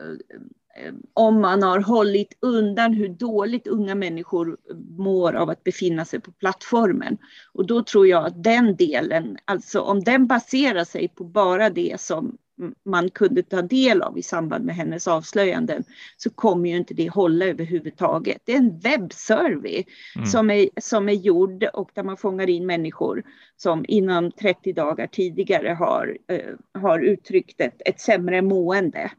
om 1.12 1.40
man 1.40 1.62
har 1.62 1.80
hållit 1.80 2.38
undan 2.40 2.92
hur 2.92 3.08
dåligt 3.08 3.66
unga 3.66 3.94
människor 3.94 4.56
mår 4.98 5.32
av 5.32 5.50
att 5.50 5.64
befinna 5.64 6.04
sig 6.04 6.20
på 6.20 6.32
plattformen. 6.32 7.18
Och 7.52 7.66
då 7.66 7.82
tror 7.82 8.06
jag 8.06 8.26
att 8.26 8.42
den 8.42 8.76
delen, 8.76 9.36
alltså 9.44 9.80
om 9.80 10.00
den 10.00 10.26
baserar 10.26 10.84
sig 10.84 11.08
på 11.08 11.24
bara 11.24 11.70
det 11.70 12.00
som 12.00 12.38
man 12.84 13.10
kunde 13.10 13.42
ta 13.42 13.62
del 13.62 14.02
av 14.02 14.18
i 14.18 14.22
samband 14.22 14.64
med 14.64 14.74
hennes 14.74 15.08
avslöjanden 15.08 15.84
så 16.16 16.30
kommer 16.30 16.70
ju 16.70 16.76
inte 16.76 16.94
det 16.94 17.08
hålla 17.08 17.44
överhuvudtaget. 17.44 18.42
Det 18.44 18.52
är 18.52 18.56
en 18.56 18.78
webbsurvey 18.78 19.84
mm. 20.16 20.26
som, 20.26 20.50
är, 20.50 20.68
som 20.80 21.08
är 21.08 21.12
gjord 21.12 21.64
och 21.64 21.90
där 21.94 22.02
man 22.02 22.16
fångar 22.16 22.50
in 22.50 22.66
människor 22.66 23.22
som 23.56 23.84
inom 23.88 24.30
30 24.30 24.72
dagar 24.72 25.06
tidigare 25.06 25.68
har, 25.68 26.18
uh, 26.32 26.80
har 26.82 26.98
uttryckt 27.00 27.60
ett, 27.60 27.82
ett 27.84 28.00
sämre 28.00 28.42
mående. 28.42 29.10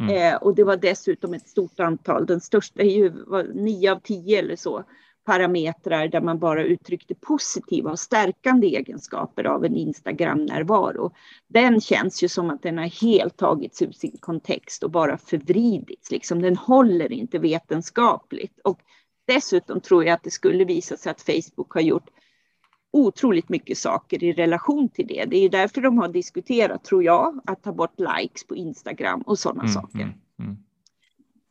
Mm. 0.00 0.16
Eh, 0.16 0.36
och 0.36 0.54
det 0.54 0.64
var 0.64 0.76
dessutom 0.76 1.34
ett 1.34 1.48
stort 1.48 1.80
antal, 1.80 2.26
den 2.26 2.40
största 2.40 2.82
är 2.82 2.96
ju 2.96 3.12
nio 3.54 3.92
av 3.92 4.00
tio 4.00 4.38
eller 4.38 4.56
så 4.56 4.84
parametrar 5.24 6.08
där 6.08 6.20
man 6.20 6.38
bara 6.38 6.64
uttryckte 6.64 7.14
positiva 7.14 7.90
och 7.90 7.98
stärkande 7.98 8.66
egenskaper 8.66 9.44
av 9.44 9.64
en 9.64 9.76
Instagram-närvaro. 9.76 11.12
Den 11.48 11.80
känns 11.80 12.22
ju 12.22 12.28
som 12.28 12.50
att 12.50 12.62
den 12.62 12.78
har 12.78 13.02
helt 13.02 13.36
tagits 13.36 13.82
ur 13.82 13.92
sin 13.92 14.16
kontext 14.20 14.82
och 14.82 14.90
bara 14.90 15.18
förvridits. 15.18 16.10
Liksom, 16.10 16.42
den 16.42 16.56
håller 16.56 17.12
inte 17.12 17.38
vetenskapligt. 17.38 18.60
Och 18.64 18.80
dessutom 19.26 19.80
tror 19.80 20.04
jag 20.04 20.14
att 20.14 20.22
det 20.22 20.30
skulle 20.30 20.64
visa 20.64 20.96
sig 20.96 21.10
att 21.10 21.22
Facebook 21.22 21.74
har 21.74 21.80
gjort 21.80 22.10
otroligt 22.92 23.48
mycket 23.48 23.78
saker 23.78 24.24
i 24.24 24.32
relation 24.32 24.88
till 24.88 25.06
det. 25.06 25.24
Det 25.24 25.36
är 25.36 25.48
därför 25.48 25.80
de 25.80 25.98
har 25.98 26.08
diskuterat, 26.08 26.84
tror 26.84 27.04
jag, 27.04 27.40
att 27.46 27.62
ta 27.62 27.72
bort 27.72 27.94
likes 27.98 28.46
på 28.46 28.56
Instagram 28.56 29.20
och 29.20 29.38
sådana 29.38 29.62
mm, 29.62 29.72
saker. 29.72 30.00
Mm, 30.00 30.14
mm. 30.38 30.56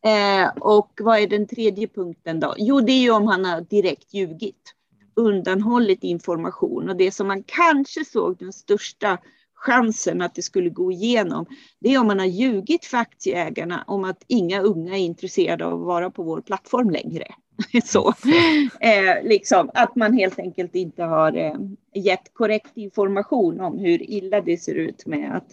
Eh, 0.02 0.49
och 0.60 0.91
vad 1.02 1.19
är 1.19 1.28
den 1.28 1.47
tredje 1.47 1.88
punkten 1.88 2.39
då? 2.39 2.56
Jo, 2.58 2.82
det 2.82 2.91
är 2.91 3.02
ju 3.02 3.12
om 3.12 3.28
han 3.28 3.45
har 3.45 3.62
direkt 3.62 4.13
ljugit, 4.13 4.75
undanhållit 5.15 6.04
information 6.04 6.89
och 6.89 6.95
det 6.95 7.12
som 7.12 7.28
man 7.28 7.43
kanske 7.43 8.06
såg 8.06 8.38
den 8.38 8.54
största 8.54 9.17
chansen 9.54 10.21
att 10.21 10.36
det 10.36 10.41
skulle 10.41 10.69
gå 10.69 10.91
igenom, 10.91 11.45
det 11.80 11.93
är 11.93 11.99
om 11.99 12.08
man 12.08 12.19
har 12.19 12.25
ljugit 12.25 12.86
för 12.86 12.97
aktieägarna 12.97 13.84
om 13.88 14.04
att 14.04 14.23
inga 14.28 14.62
unga 14.62 14.97
är 14.97 15.02
intresserade 15.02 15.65
av 15.65 15.73
att 15.73 15.88
vara 15.88 16.10
på 16.10 16.23
vår 16.23 16.41
plattform 16.41 16.89
längre. 16.89 17.25
så. 17.84 18.13
Eh, 18.82 19.24
liksom, 19.24 19.72
att 19.74 19.95
man 19.95 20.13
helt 20.13 20.39
enkelt 20.39 20.76
inte 20.76 21.04
har 21.04 21.38
eh, 21.38 21.56
gett 21.93 22.34
korrekt 22.34 22.78
information 22.78 23.62
om 23.62 23.80
hur 23.80 24.02
illa 24.02 24.41
det 24.41 24.58
ser 24.58 24.76
ut 24.76 25.06
med 25.06 25.36
att 25.36 25.48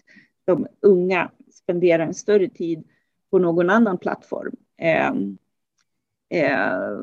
de 0.45 0.67
unga 0.81 1.31
spenderar 1.53 2.07
en 2.07 2.15
större 2.15 2.49
tid 2.49 2.85
på 3.31 3.39
någon 3.39 3.71
annan 3.71 3.99
plattform. 3.99 4.57
Eh, 4.79 5.13
eh 6.31 6.99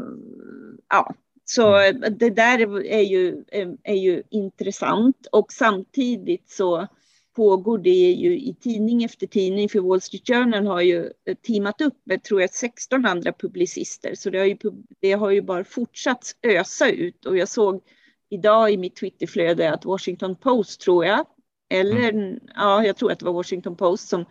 ja, 0.89 1.13
så 1.45 1.77
mm. 1.77 2.17
det 2.17 2.29
där 2.29 2.85
är 2.85 3.01
ju, 3.01 3.43
är 3.83 3.95
ju 3.95 4.23
intressant 4.29 5.27
och 5.31 5.53
samtidigt 5.53 6.49
så 6.49 6.87
pågår 7.35 7.77
det 7.77 8.11
ju 8.11 8.39
i 8.39 8.55
tidning 8.61 9.03
efter 9.03 9.27
tidning, 9.27 9.69
för 9.69 9.79
Wall 9.79 10.01
Street 10.01 10.27
Journal 10.27 10.65
har 10.65 10.81
ju 10.81 11.11
eh, 11.25 11.35
teamat 11.47 11.81
upp 11.81 11.97
med, 12.03 12.23
tror 12.23 12.41
jag, 12.41 12.53
16 12.53 13.05
andra 13.05 13.33
publicister, 13.33 14.15
så 14.15 14.29
det 14.29 14.39
har 14.39 14.45
ju, 14.45 14.57
det 14.99 15.11
har 15.11 15.31
ju 15.31 15.41
bara 15.41 15.63
fortsatt 15.63 16.35
ösa 16.43 16.89
ut 16.89 17.25
och 17.25 17.37
jag 17.37 17.49
såg 17.49 17.81
idag 18.29 18.71
i 18.71 18.77
mitt 18.77 18.95
Twitterflöde 18.95 19.73
att 19.73 19.85
Washington 19.85 20.35
Post, 20.35 20.81
tror 20.81 21.05
jag, 21.05 21.25
eller 21.69 22.09
mm. 22.09 22.39
ja, 22.55 22.85
jag 22.85 22.97
tror 22.97 23.11
att 23.11 23.19
det 23.19 23.25
var 23.25 23.33
Washington 23.33 23.75
Post 23.75 24.09
som 24.09 24.25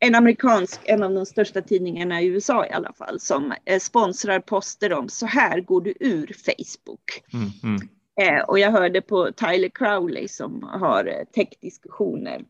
en 0.00 0.14
amerikansk, 0.14 0.80
en 0.84 1.02
av 1.02 1.14
de 1.14 1.26
största 1.26 1.62
tidningarna 1.62 2.22
i 2.22 2.26
USA 2.26 2.66
i 2.66 2.70
alla 2.70 2.92
fall, 2.92 3.20
som 3.20 3.54
eh, 3.64 3.78
sponsrar 3.78 4.40
poster 4.40 4.92
om 4.92 5.08
så 5.08 5.26
här 5.26 5.60
går 5.60 5.80
du 5.80 5.94
ur 6.00 6.36
Facebook. 6.44 7.22
Mm, 7.32 7.50
mm. 7.62 7.88
Eh, 8.18 8.40
och 8.40 8.58
jag 8.58 8.70
hörde 8.70 9.00
på 9.00 9.32
Tyler 9.32 9.68
Crowley 9.68 10.28
som 10.28 10.62
har 10.62 11.04
eh, 11.06 11.24
techdiskussioner 11.34 12.44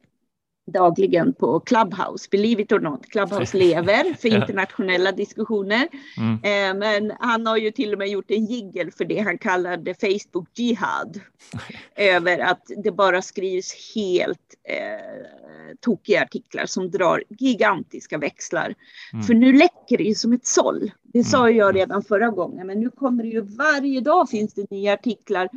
dagligen 0.68 1.35
på 1.35 1.61
Clubhouse. 1.61 2.28
Believe 2.31 2.62
it 2.62 2.72
or 2.72 2.81
not, 2.81 3.07
Clubhouse 3.07 3.57
lever 3.57 4.14
för 4.20 4.28
internationella 4.42 5.12
diskussioner. 5.12 5.88
Mm. 6.16 6.35
Eh, 6.35 6.78
men 6.78 7.12
han 7.20 7.46
har 7.46 7.57
ju 7.57 7.70
till 7.70 7.92
och 7.92 7.98
med 7.98 8.09
gjort 8.09 8.31
en 8.31 8.46
jigel 8.46 8.90
för 8.90 9.04
det 9.04 9.18
han 9.18 9.38
kallade 9.38 9.94
Facebook 9.94 10.48
Jihad. 10.59 11.20
över 11.96 12.38
att 12.38 12.70
det 12.85 12.90
bara 12.90 13.22
skrivs 13.22 13.94
helt 13.94 14.54
eh, 14.64 15.76
tokiga 15.81 16.22
artiklar 16.22 16.66
som 16.66 16.90
drar 16.90 17.24
gigantiska 17.28 18.18
växlar. 18.18 18.74
Mm. 19.12 19.24
För 19.24 19.35
nu 19.35 19.52
läcker 19.52 19.98
det 19.98 20.04
ju 20.04 20.14
som 20.14 20.33
ett 20.33 20.46
såll. 20.46 20.90
Det 21.02 21.24
sa 21.24 21.50
jag 21.50 21.70
mm. 21.70 21.76
redan 21.76 22.02
förra 22.02 22.31
gången, 22.31 22.66
men 22.66 22.81
nu 22.81 22.90
kommer 22.90 23.22
det 23.22 23.28
ju 23.28 23.40
varje 23.40 24.00
dag 24.00 24.28
finns 24.28 24.54
det 24.54 24.70
nya 24.70 24.92
artiklar 24.92 25.48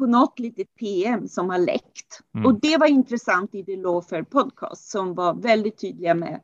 på 0.00 0.06
något 0.06 0.38
litet 0.38 0.74
PM 0.74 1.28
som 1.28 1.50
har 1.50 1.58
läckt. 1.58 2.20
Mm. 2.34 2.46
Och 2.46 2.60
det 2.60 2.76
var 2.76 2.86
intressant 2.86 3.54
i 3.54 3.64
The 3.64 3.76
Lawfare 3.76 4.24
Podcast 4.24 4.90
som 4.90 5.14
var 5.14 5.34
väldigt 5.34 5.80
tydliga 5.80 6.14
med 6.14 6.40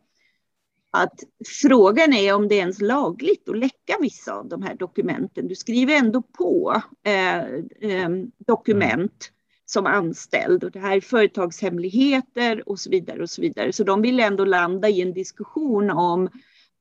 att 0.91 1.15
frågan 1.63 2.13
är 2.13 2.35
om 2.35 2.49
det 2.49 2.55
är 2.55 2.59
ens 2.59 2.81
lagligt 2.81 3.49
att 3.49 3.59
läcka 3.59 3.97
vissa 4.01 4.35
av 4.35 4.49
de 4.49 4.63
här 4.63 4.75
dokumenten. 4.75 5.49
Du 5.49 5.55
skriver 5.55 5.95
ändå 5.95 6.23
på 6.23 6.83
eh, 7.05 7.39
eh, 7.91 8.09
dokument 8.47 9.31
mm. 9.31 9.35
som 9.65 9.87
anställd 9.87 10.65
och 10.65 10.71
det 10.71 10.81
här 10.81 10.97
är 10.97 11.01
företagshemligheter 11.01 12.69
och 12.69 12.79
så 12.79 12.91
vidare 12.91 13.23
och 13.23 13.31
så 13.31 13.43
vidare. 13.43 13.73
Så 13.73 13.85
de 13.85 14.03
vill 14.03 14.21
ändå 14.21 14.45
landa 14.45 14.89
i 14.89 15.01
en 15.01 15.13
diskussion 15.13 15.91
om 15.91 16.29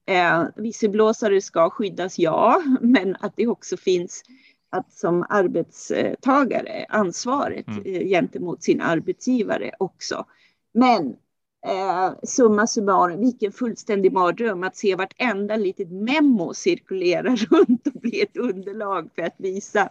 eh, 0.07 0.43
visselblåsare 0.55 1.41
ska 1.41 1.69
skyddas, 1.69 2.19
ja, 2.19 2.63
men 2.81 3.15
att 3.19 3.33
det 3.35 3.47
också 3.47 3.77
finns 3.77 4.23
att 4.75 4.93
som 4.93 5.25
arbetstagare 5.29 6.85
ansvaret 6.89 7.67
mm. 7.67 7.83
Gentemot 7.83 8.63
sin 8.63 8.81
arbetsgivare 8.81 9.71
också. 9.79 10.25
Men 10.73 11.15
eh, 11.65 12.13
summa 12.23 12.67
summarum, 12.67 13.19
vilken 13.19 13.51
fullständig 13.51 14.13
mardröm 14.13 14.63
att 14.63 14.77
se 14.77 14.95
vartenda 14.95 15.55
litet 15.55 15.91
memo 15.91 16.53
cirkulera 16.53 17.35
runt 17.49 17.87
och 17.87 18.01
bli 18.01 18.21
ett 18.21 18.37
underlag 18.37 19.09
för 19.15 19.21
att 19.21 19.35
visa. 19.37 19.89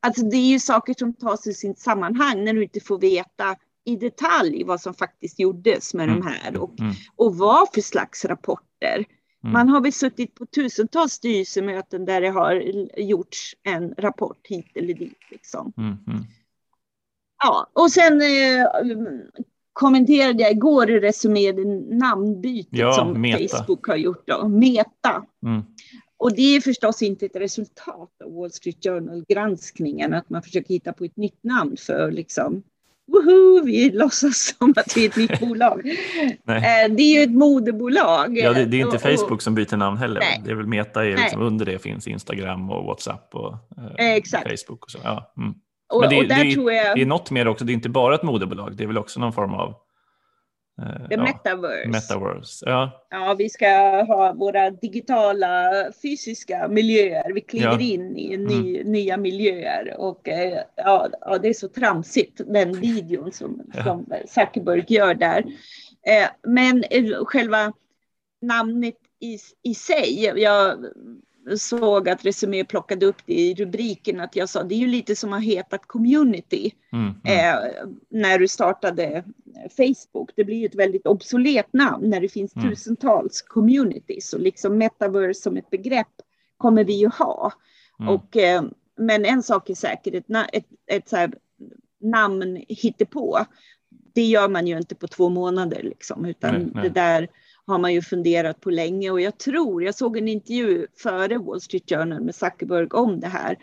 Alltså 0.00 0.22
det 0.22 0.36
är 0.36 0.50
ju 0.50 0.58
saker 0.58 0.94
som 0.98 1.14
tas 1.14 1.46
i 1.46 1.54
sitt 1.54 1.78
sammanhang 1.78 2.44
när 2.44 2.52
du 2.52 2.62
inte 2.62 2.80
får 2.80 2.98
veta 2.98 3.56
i 3.84 3.96
detalj 3.96 4.64
vad 4.64 4.80
som 4.80 4.94
faktiskt 4.94 5.38
gjordes 5.38 5.94
med 5.94 6.08
mm. 6.08 6.20
de 6.20 6.26
här 6.26 6.56
och, 6.56 6.80
mm. 6.80 6.92
och 7.16 7.36
vad 7.36 7.68
för 7.74 7.80
slags 7.80 8.24
rapporter. 8.24 9.04
Mm. 9.44 9.52
Man 9.52 9.68
har 9.68 9.80
väl 9.80 9.92
suttit 9.92 10.34
på 10.34 10.46
tusentals 10.46 11.12
styrelsemöten 11.12 12.04
där 12.04 12.20
det 12.20 12.28
har 12.28 12.54
gjorts 13.00 13.56
en 13.62 13.94
rapport 13.98 14.46
hit 14.48 14.66
eller 14.74 14.94
dit. 14.94 15.18
Liksom. 15.30 15.72
Mm. 15.76 15.96
Mm. 16.06 16.24
Ja, 17.42 17.70
och 17.72 17.90
sen 17.92 18.20
eh, 18.20 18.66
kommenterade 19.72 20.42
jag 20.42 20.52
igår 20.52 20.90
i 20.90 21.00
Resumé 21.00 21.52
namnbytet 21.88 22.78
ja, 22.78 22.92
som 22.92 23.20
meta. 23.20 23.56
Facebook 23.56 23.86
har 23.86 23.96
gjort. 23.96 24.22
Då. 24.26 24.48
Meta. 24.48 25.24
Mm. 25.46 25.62
Och 26.16 26.34
det 26.36 26.56
är 26.56 26.60
förstås 26.60 27.02
inte 27.02 27.26
ett 27.26 27.36
resultat 27.36 28.22
av 28.24 28.32
Wall 28.32 28.50
Street 28.50 28.84
Journal-granskningen, 28.84 30.14
att 30.14 30.30
man 30.30 30.42
försöker 30.42 30.68
hitta 30.68 30.92
på 30.92 31.04
ett 31.04 31.16
nytt 31.16 31.44
namn 31.44 31.76
för 31.76 32.10
liksom, 32.10 32.62
woho, 33.12 33.64
vi 33.64 33.90
låtsas 33.90 34.54
som 34.58 34.74
att 34.76 34.96
vi 34.96 35.04
är 35.04 35.08
ett 35.08 35.16
nytt 35.16 35.40
bolag. 35.48 35.82
Nej. 36.44 36.84
Eh, 36.84 36.94
det 36.94 37.02
är 37.02 37.16
ju 37.16 37.22
ett 37.22 37.34
moderbolag. 37.34 38.38
Ja, 38.38 38.52
det, 38.52 38.64
det 38.64 38.80
är 38.80 38.84
inte 38.84 38.98
Facebook 38.98 39.42
som 39.42 39.54
byter 39.54 39.76
namn 39.76 39.96
heller. 39.96 40.20
Nej. 40.20 40.42
Det 40.44 40.50
är 40.50 40.54
väl 40.54 40.66
Meta, 40.66 41.06
är 41.06 41.16
liksom 41.16 41.42
under 41.42 41.66
det 41.66 41.78
finns 41.78 42.06
Instagram 42.06 42.70
och 42.70 42.84
WhatsApp 42.84 43.34
och 43.34 43.52
eh, 43.98 44.22
Facebook. 44.32 44.84
Och 44.84 44.90
så. 44.90 44.98
Ja. 45.02 45.32
Mm. 45.36 45.54
Men 46.00 46.10
det, 46.10 46.18
och 46.18 46.28
där 46.28 46.44
det, 46.44 46.54
tror 46.54 46.72
jag... 46.72 46.96
det 46.96 47.02
är 47.02 47.06
något 47.06 47.30
mer 47.30 47.48
också, 47.48 47.64
det 47.64 47.72
är 47.72 47.74
inte 47.74 47.88
bara 47.88 48.14
ett 48.14 48.22
moderbolag, 48.22 48.76
det 48.76 48.82
är 48.82 48.86
väl 48.86 48.98
också 48.98 49.20
någon 49.20 49.32
form 49.32 49.54
av 49.54 49.68
Eh, 49.68 49.89
The 50.80 51.14
ja, 51.14 51.22
metaverse. 51.22 51.88
metaverse. 51.88 52.64
Ja. 52.68 53.06
ja, 53.10 53.34
vi 53.38 53.48
ska 53.48 53.66
ha 54.02 54.32
våra 54.32 54.70
digitala 54.70 55.70
fysiska 56.02 56.68
miljöer. 56.68 57.32
Vi 57.34 57.40
kliver 57.40 57.66
ja. 57.66 57.80
in 57.80 58.16
i 58.16 58.36
ny, 58.36 58.76
mm. 58.80 58.92
nya 58.92 59.16
miljöer 59.16 59.94
och 59.98 60.28
eh, 60.28 60.62
ja, 60.76 61.08
ja, 61.20 61.38
det 61.38 61.48
är 61.48 61.54
så 61.54 61.68
tramsigt 61.68 62.40
den 62.46 62.80
videon 62.80 63.32
som, 63.32 63.62
ja. 63.74 63.84
som 63.84 64.06
Zuckerberg 64.28 64.84
gör 64.88 65.14
där. 65.14 65.44
Eh, 66.06 66.28
men 66.42 66.84
själva 67.24 67.72
namnet 68.42 68.96
i, 69.20 69.38
i 69.62 69.74
sig, 69.74 70.24
jag 70.36 70.86
såg 71.56 72.08
att 72.08 72.24
Resumé 72.24 72.64
plockade 72.64 73.06
upp 73.06 73.22
det 73.26 73.34
i 73.34 73.54
rubriken 73.54 74.20
att 74.20 74.36
jag 74.36 74.48
sa 74.48 74.62
det 74.62 74.74
är 74.74 74.78
ju 74.78 74.86
lite 74.86 75.16
som 75.16 75.32
att 75.32 75.44
heta 75.44 75.78
community 75.78 76.70
mm, 76.92 77.14
mm. 77.24 77.38
Eh, 77.38 77.70
när 78.08 78.38
du 78.38 78.48
startade 78.48 79.24
Facebook. 79.76 80.30
Det 80.36 80.44
blir 80.44 80.56
ju 80.56 80.66
ett 80.66 80.74
väldigt 80.74 81.06
obsolet 81.06 81.72
namn 81.72 82.10
när 82.10 82.20
det 82.20 82.28
finns 82.28 82.56
mm. 82.56 82.70
tusentals 82.70 83.42
communities 83.42 84.32
och 84.32 84.40
liksom 84.40 84.78
metaverse 84.78 85.42
som 85.42 85.56
ett 85.56 85.70
begrepp 85.70 86.14
kommer 86.56 86.84
vi 86.84 86.92
ju 86.92 87.08
ha. 87.08 87.52
Mm. 88.00 88.14
Och, 88.14 88.36
eh, 88.36 88.62
men 88.98 89.24
en 89.24 89.42
sak 89.42 89.70
är 89.70 89.74
säkert, 89.74 90.14
ett, 90.14 90.24
ett, 90.52 90.66
ett 90.86 91.08
så 91.08 91.16
här 91.16 91.32
namn 92.00 92.64
på. 93.10 93.46
Det 94.14 94.24
gör 94.24 94.48
man 94.48 94.66
ju 94.66 94.76
inte 94.76 94.94
på 94.94 95.08
två 95.08 95.28
månader 95.28 95.82
liksom, 95.82 96.24
utan 96.24 96.54
nej, 96.54 96.70
nej. 96.74 96.82
det 96.82 97.00
där 97.00 97.28
har 97.66 97.78
man 97.78 97.94
ju 97.94 98.02
funderat 98.02 98.60
på 98.60 98.70
länge 98.70 99.10
och 99.10 99.20
jag 99.20 99.38
tror, 99.38 99.84
jag 99.84 99.94
såg 99.94 100.16
en 100.16 100.28
intervju 100.28 100.86
före 100.96 101.38
Wall 101.38 101.60
Street 101.60 101.88
Journal 101.88 102.20
med 102.20 102.34
Zuckerberg 102.34 102.86
om 102.86 103.20
det 103.20 103.26
här. 103.26 103.56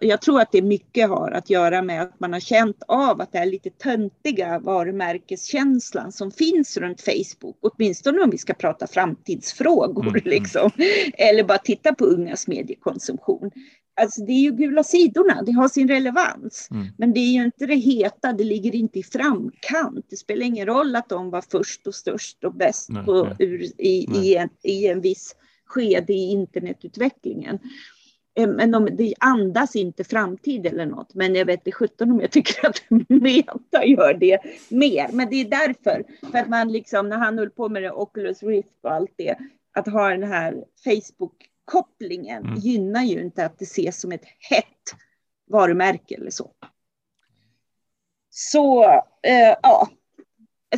Jag 0.00 0.22
tror 0.22 0.40
att 0.40 0.52
det 0.52 0.62
mycket 0.62 1.08
har 1.08 1.30
att 1.30 1.50
göra 1.50 1.82
med 1.82 2.02
att 2.02 2.20
man 2.20 2.32
har 2.32 2.40
känt 2.40 2.82
av 2.88 3.20
att 3.20 3.32
det 3.32 3.38
är 3.38 3.46
lite 3.46 3.70
töntiga 3.70 4.58
varumärkeskänslan 4.58 6.12
som 6.12 6.30
finns 6.30 6.76
runt 6.76 7.00
Facebook, 7.00 7.58
åtminstone 7.60 8.22
om 8.22 8.30
vi 8.30 8.38
ska 8.38 8.54
prata 8.54 8.86
framtidsfrågor, 8.86 10.02
mm. 10.02 10.14
mm. 10.14 10.22
liksom. 10.24 10.70
eller 11.18 11.44
bara 11.44 11.58
titta 11.58 11.94
på 11.94 12.04
ungas 12.04 12.46
mediekonsumtion. 12.46 13.50
Alltså 14.00 14.20
det 14.20 14.32
är 14.32 14.40
ju 14.40 14.52
gula 14.52 14.84
sidorna, 14.84 15.42
det 15.42 15.52
har 15.52 15.68
sin 15.68 15.88
relevans. 15.88 16.68
Mm. 16.70 16.86
Men 16.98 17.12
det 17.12 17.20
är 17.20 17.32
ju 17.32 17.44
inte 17.44 17.66
det 17.66 17.74
heta, 17.74 18.32
det 18.32 18.44
ligger 18.44 18.74
inte 18.74 18.98
i 18.98 19.02
framkant. 19.02 20.06
Det 20.10 20.16
spelar 20.16 20.46
ingen 20.46 20.66
roll 20.66 20.96
att 20.96 21.08
de 21.08 21.30
var 21.30 21.44
först 21.50 21.86
och 21.86 21.94
störst 21.94 22.44
och 22.44 22.54
bäst 22.54 22.88
nej, 22.90 23.04
på, 23.04 23.24
nej. 23.24 23.36
Ur, 23.38 23.62
i. 23.62 24.06
I, 24.22 24.36
en, 24.36 24.48
i 24.62 24.86
en 24.86 25.00
viss 25.00 25.36
skede 25.66 26.12
i 26.12 26.30
internetutvecklingen. 26.30 27.58
Eh, 28.36 28.48
men 28.48 28.70
de, 28.70 28.88
det 28.96 29.14
andas 29.20 29.76
inte 29.76 30.04
framtid 30.04 30.66
eller 30.66 30.86
något. 30.86 31.14
Men 31.14 31.34
jag 31.34 31.46
vet 31.46 31.60
inte 31.60 31.72
sjutton 31.72 32.10
om 32.10 32.20
jag 32.20 32.30
tycker 32.30 32.68
att 32.68 32.82
Meta 33.08 33.84
gör 33.84 34.14
det 34.14 34.40
mer. 34.68 35.08
Men 35.12 35.30
det 35.30 35.36
är 35.36 35.44
därför. 35.44 36.04
För 36.30 36.38
att 36.38 36.48
man 36.48 36.72
liksom, 36.72 37.08
när 37.08 37.16
han 37.16 37.38
höll 37.38 37.50
på 37.50 37.68
med 37.68 37.82
det, 37.82 37.90
Oculus 37.90 38.42
Rift 38.42 38.78
och 38.82 38.92
allt 38.92 39.14
det, 39.16 39.36
att 39.74 39.88
ha 39.88 40.08
den 40.08 40.22
här 40.22 40.64
Facebook 40.84 41.50
kopplingen 41.64 42.44
mm. 42.44 42.54
gynnar 42.54 43.02
ju 43.02 43.20
inte 43.20 43.46
att 43.46 43.58
det 43.58 43.64
ses 43.64 44.00
som 44.00 44.12
ett 44.12 44.24
hett 44.38 44.64
varumärke 45.50 46.14
eller 46.14 46.30
så. 46.30 46.50
Så 48.30 48.84
eh, 49.22 49.56
ja, 49.62 49.88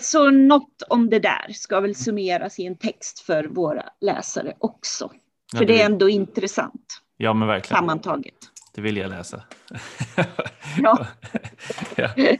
så 0.00 0.30
något 0.30 0.82
om 0.88 1.10
det 1.10 1.18
där 1.18 1.52
ska 1.52 1.80
väl 1.80 1.94
summeras 1.94 2.58
i 2.58 2.66
en 2.66 2.76
text 2.76 3.18
för 3.18 3.44
våra 3.44 3.84
läsare 4.00 4.54
också. 4.58 5.08
För 5.56 5.62
ja, 5.62 5.66
det 5.66 5.82
är 5.82 5.86
ändå 5.86 6.08
intressant. 6.08 7.02
Ja, 7.20 7.34
men 7.34 7.48
verkligen. 7.48 7.78
Sammantaget. 7.78 8.34
Det 8.74 8.80
vill 8.80 8.96
jag 8.96 9.10
läsa. 9.10 9.42
ja. 10.82 11.06
ja. 11.96 12.08
ja. 12.16 12.36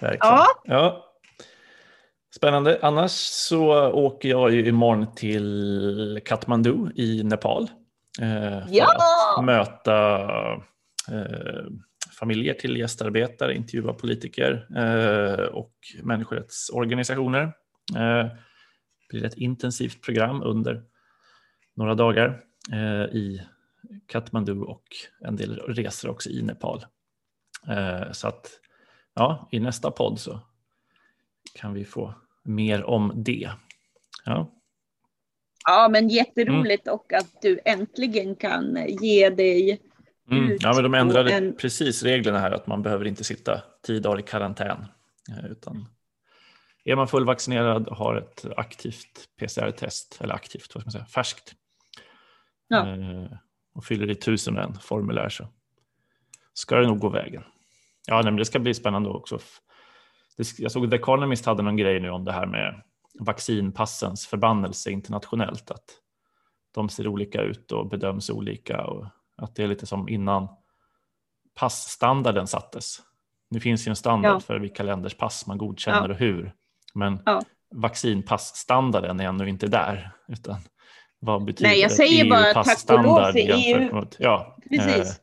Verkligen. 0.00 0.18
Ja. 0.20 0.46
ja. 0.64 1.04
Spännande. 2.34 2.78
Annars 2.82 3.12
så 3.28 3.92
åker 3.92 4.28
jag 4.28 4.52
ju 4.52 4.66
imorgon 4.66 5.14
till 5.14 6.20
Kathmandu 6.24 6.90
i 6.94 7.22
Nepal. 7.22 7.70
Eh, 8.20 8.28
för 8.28 8.66
ja! 8.70 8.86
att 9.38 9.44
möta 9.44 10.20
eh, 11.10 11.64
familjer 12.18 12.54
till 12.54 12.76
gästarbetare, 12.76 13.54
intervjua 13.54 13.92
politiker 13.92 14.66
eh, 14.76 15.44
och 15.44 15.74
människorättsorganisationer. 16.02 17.42
Eh, 17.96 18.26
det 19.00 19.08
blir 19.10 19.24
ett 19.24 19.36
intensivt 19.36 20.02
program 20.02 20.42
under 20.42 20.82
några 21.74 21.94
dagar 21.94 22.44
eh, 22.72 23.16
i 23.16 23.42
Kathmandu 24.06 24.60
och 24.60 24.84
en 25.20 25.36
del 25.36 25.56
resor 25.56 26.10
också 26.10 26.30
i 26.30 26.42
Nepal. 26.42 26.84
Eh, 27.68 28.12
så 28.12 28.28
att 28.28 28.50
ja, 29.14 29.48
i 29.52 29.60
nästa 29.60 29.90
podd 29.90 30.20
så 30.20 30.40
kan 31.54 31.74
vi 31.74 31.84
få 31.84 32.14
mer 32.42 32.84
om 32.84 33.12
det. 33.16 33.50
Ja, 34.24 34.50
ja 35.66 35.88
men 35.92 36.08
jätteroligt 36.08 36.86
mm. 36.86 36.94
och 36.94 37.12
att 37.12 37.42
du 37.42 37.60
äntligen 37.64 38.36
kan 38.36 38.86
ge 38.88 39.30
dig 39.30 39.80
mm. 40.30 40.50
ut. 40.50 40.62
Ja, 40.62 40.72
men 40.74 40.82
de 40.82 40.94
ändrade 40.94 41.32
en... 41.32 41.56
precis 41.56 42.02
reglerna 42.02 42.38
här 42.38 42.50
att 42.50 42.66
man 42.66 42.82
behöver 42.82 43.04
inte 43.04 43.24
sitta 43.24 43.62
tio 43.82 44.00
dagar 44.00 44.20
i 44.20 44.22
karantän. 44.22 44.86
Eh, 45.28 45.50
utan 45.50 45.88
är 46.84 46.96
man 46.96 47.08
fullvaccinerad 47.08 47.88
och 47.88 47.96
har 47.96 48.16
ett 48.16 48.44
aktivt 48.56 49.28
PCR-test, 49.38 50.18
eller 50.20 50.34
aktivt, 50.34 50.74
vad 50.74 50.82
ska 50.82 50.86
man 50.86 50.92
säga, 50.92 51.04
färskt, 51.04 51.54
ja. 52.72 52.88
Eh, 52.88 53.38
och 53.74 53.84
fyller 53.84 54.10
i 54.10 54.14
tusen 54.14 54.56
en 54.56 54.74
formulär 54.74 55.28
så 55.28 55.48
ska 56.52 56.76
det 56.76 56.86
nog 56.86 56.98
gå 56.98 57.08
vägen. 57.08 57.42
Ja, 58.06 58.22
men 58.24 58.36
det 58.36 58.44
ska 58.44 58.58
bli 58.58 58.74
spännande 58.74 59.08
också 59.08 59.38
jag 60.58 60.72
såg 60.72 60.84
att 60.84 60.90
The 60.90 60.96
Economist 60.96 61.46
hade 61.46 61.62
någon 61.62 61.76
grej 61.76 62.00
nu 62.00 62.10
om 62.10 62.24
det 62.24 62.32
här 62.32 62.46
med 62.46 62.82
vaccinpassens 63.20 64.26
förbannelse 64.26 64.90
internationellt. 64.90 65.70
Att 65.70 65.84
de 66.74 66.88
ser 66.88 67.08
olika 67.08 67.42
ut 67.42 67.72
och 67.72 67.88
bedöms 67.88 68.30
olika 68.30 68.84
och 68.84 69.06
att 69.36 69.54
det 69.54 69.62
är 69.62 69.68
lite 69.68 69.86
som 69.86 70.08
innan 70.08 70.48
passstandarden 71.54 72.46
sattes. 72.46 72.98
Nu 73.50 73.60
finns 73.60 73.86
ju 73.86 73.90
en 73.90 73.96
standard 73.96 74.32
ja. 74.32 74.40
för 74.40 74.58
vilka 74.58 74.82
länders 74.82 75.14
pass 75.14 75.46
man 75.46 75.58
godkänner 75.58 76.08
ja. 76.08 76.14
och 76.14 76.20
hur. 76.20 76.54
Men 76.94 77.22
ja. 77.26 77.42
vaccinpassstandarden 77.74 79.20
är 79.20 79.24
ännu 79.24 79.48
inte 79.48 79.66
där. 79.66 80.12
Utan 80.28 80.56
vad 81.24 81.44
betyder 81.44 81.70
Nej, 81.70 81.80
jag 81.80 81.92
säger 81.92 82.30
bara 82.30 82.64
tack 82.64 82.90
och 82.90 83.02
lov 83.04 83.32
för 83.32 83.38
EU. 83.38 83.94
Mot, 83.94 84.16
ja, 84.18 84.56
Precis. 84.70 85.20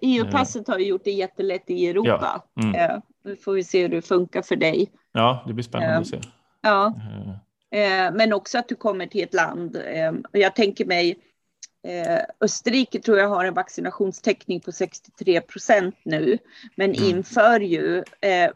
EU-passet 0.00 0.68
har 0.68 0.78
ju 0.78 0.86
gjort 0.86 1.04
det 1.04 1.10
jättelätt 1.10 1.70
i 1.70 1.88
Europa. 1.88 2.42
Ja. 2.54 2.62
Mm. 2.62 2.74
Eh, 2.74 2.98
nu 3.24 3.36
får 3.36 3.52
vi 3.52 3.64
se 3.64 3.82
hur 3.82 3.88
det 3.88 4.02
funkar 4.02 4.42
för 4.42 4.56
dig. 4.56 4.90
Ja, 5.12 5.44
det 5.46 5.52
blir 5.52 5.64
spännande 5.64 5.96
att 5.96 6.06
se. 6.06 6.16
Eh, 6.16 6.22
ja, 6.62 6.94
uh. 7.74 8.16
men 8.16 8.32
också 8.32 8.58
att 8.58 8.68
du 8.68 8.74
kommer 8.74 9.06
till 9.06 9.22
ett 9.22 9.34
land. 9.34 9.82
Jag 10.32 10.54
tänker 10.54 10.84
mig 10.84 11.18
Österrike 12.40 13.00
tror 13.00 13.18
jag 13.18 13.28
har 13.28 13.44
en 13.44 13.54
vaccinationstäckning 13.54 14.60
på 14.60 14.72
63 14.72 15.40
procent 15.40 15.96
nu, 16.02 16.38
men 16.74 16.94
mm. 16.94 17.10
inför 17.10 17.60
ju 17.60 18.04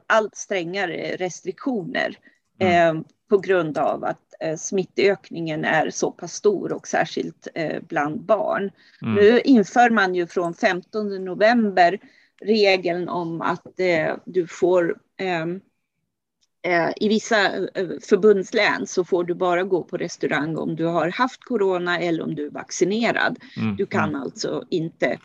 allt 0.07 0.37
strängare 0.37 1.17
restriktioner 1.17 2.17
mm. 2.61 3.05
På 3.29 3.39
grund 3.39 3.79
av 3.79 4.05
att 4.05 4.59
smittökningen 4.59 5.65
är 5.65 5.91
så 5.91 6.11
pass 6.11 6.33
stor 6.33 6.73
och 6.73 6.87
särskilt 6.87 7.49
bland 7.89 8.21
barn. 8.21 8.71
Mm. 9.03 9.15
Nu 9.15 9.41
inför 9.41 9.91
man 9.91 10.15
ju 10.15 10.27
från 10.27 10.55
15 10.55 11.25
november 11.25 11.99
regeln 12.41 13.09
om 13.09 13.43
att 13.43 13.81
eh, 13.81 14.17
du 14.25 14.47
får 14.47 14.99
ehm, 15.17 15.61
eh, 16.63 16.91
i 16.97 17.09
vissa 17.09 17.47
eh, 17.57 17.89
förbundslän 18.09 18.87
så 18.87 19.05
får 19.05 19.25
du 19.25 19.35
bara 19.35 19.63
gå 19.63 19.83
på 19.83 19.97
restaurang 19.97 20.57
om 20.57 20.77
du 20.77 20.85
har 20.85 21.11
haft 21.11 21.45
corona 21.45 22.01
eller 22.01 22.23
om 22.23 22.35
du 22.35 22.47
är 22.47 22.51
vaccinerad. 22.51 23.39
Mm. 23.57 23.77
Du 23.77 23.87
kan 23.87 24.09
mm. 24.09 24.21
alltså 24.21 24.65
inte 24.71 25.19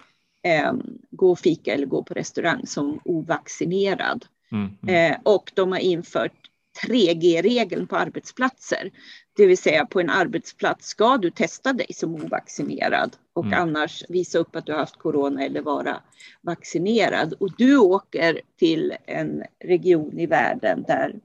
eh, 0.43 0.73
gå 1.11 1.31
och 1.31 1.39
fika 1.39 1.73
eller 1.73 1.85
gå 1.85 2.03
på 2.03 2.13
restaurang 2.13 2.67
som 2.67 2.99
ovaccinerad. 3.05 4.25
Mm. 4.51 4.77
mm. 4.83 5.11
Eh, 5.11 5.17
och 5.23 5.51
de 5.55 5.71
har 5.71 5.79
infört 5.79 6.40
3G-regeln 6.87 7.87
på 7.87 7.95
arbetsplatser. 7.95 8.91
Det 9.35 9.45
vill 9.45 9.57
säga 9.57 9.85
på 9.85 9.99
en 9.99 10.09
arbetsplats 10.09 10.87
ska 10.87 11.17
du 11.17 11.31
testa 11.31 11.73
dig 11.73 11.93
som 11.93 12.15
ovaccinerad 12.15 13.15
och 13.33 13.45
mm. 13.45 13.59
annars 13.59 14.03
visa 14.09 14.39
upp 14.39 14.55
att 14.55 14.65
du 14.65 14.71
har 14.71 14.79
haft 14.79 14.97
corona 14.97 15.45
eller 15.45 15.61
vara 15.61 16.01
vaccinerad. 16.41 17.33
Och 17.39 17.49
du 17.57 17.77
åker 17.77 18.41
till 18.59 18.93
en 19.05 19.43
region 19.59 20.19
i 20.19 20.25
världen 20.25 20.83
där 20.87 21.15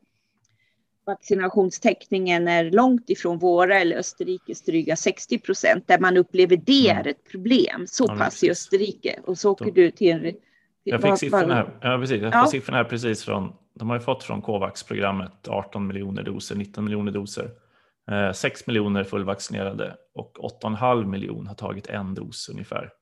vaccinationstäckningen 1.06 2.48
är 2.48 2.70
långt 2.70 3.10
ifrån 3.10 3.38
våra 3.38 3.80
eller 3.80 3.96
Österrikes 3.96 4.62
dryga 4.62 4.96
60 4.96 5.38
procent, 5.38 5.88
där 5.88 5.98
man 5.98 6.16
upplever 6.16 6.56
det 6.56 6.90
mm. 6.90 6.98
är 6.98 7.10
ett 7.10 7.30
problem. 7.30 7.86
Så 7.86 8.04
ja, 8.08 8.16
pass 8.16 8.44
i 8.44 8.50
Österrike. 8.50 9.20
Och 9.24 9.38
så 9.38 9.50
åker 9.50 9.70
du 9.70 9.90
till 9.90 10.26
en 10.26 10.34
Jag 10.82 11.02
fick 11.02 11.18
siffrorna 11.18 11.54
här, 11.54 11.78
ja, 11.80 11.98
precis. 11.98 12.22
Jag 12.22 12.34
ja. 12.34 12.46
siffrorna 12.46 12.76
här 12.76 12.84
precis 12.84 13.24
från, 13.24 13.52
de 13.78 13.90
har 13.90 13.96
ju 13.96 14.00
fått 14.00 14.24
från 14.24 14.42
Covax-programmet 14.42 15.48
18 15.48 15.86
miljoner 15.86 16.22
doser, 16.22 16.56
19 16.56 16.84
miljoner 16.84 17.12
doser. 17.12 17.50
6 18.34 18.60
eh, 18.60 18.64
miljoner 18.66 19.04
fullvaccinerade 19.04 19.96
och 20.14 20.38
8,5 20.62 21.04
miljoner 21.04 21.48
har 21.48 21.54
tagit 21.54 21.86
en 21.86 22.14
dos 22.14 22.48
ungefär. 22.48 22.92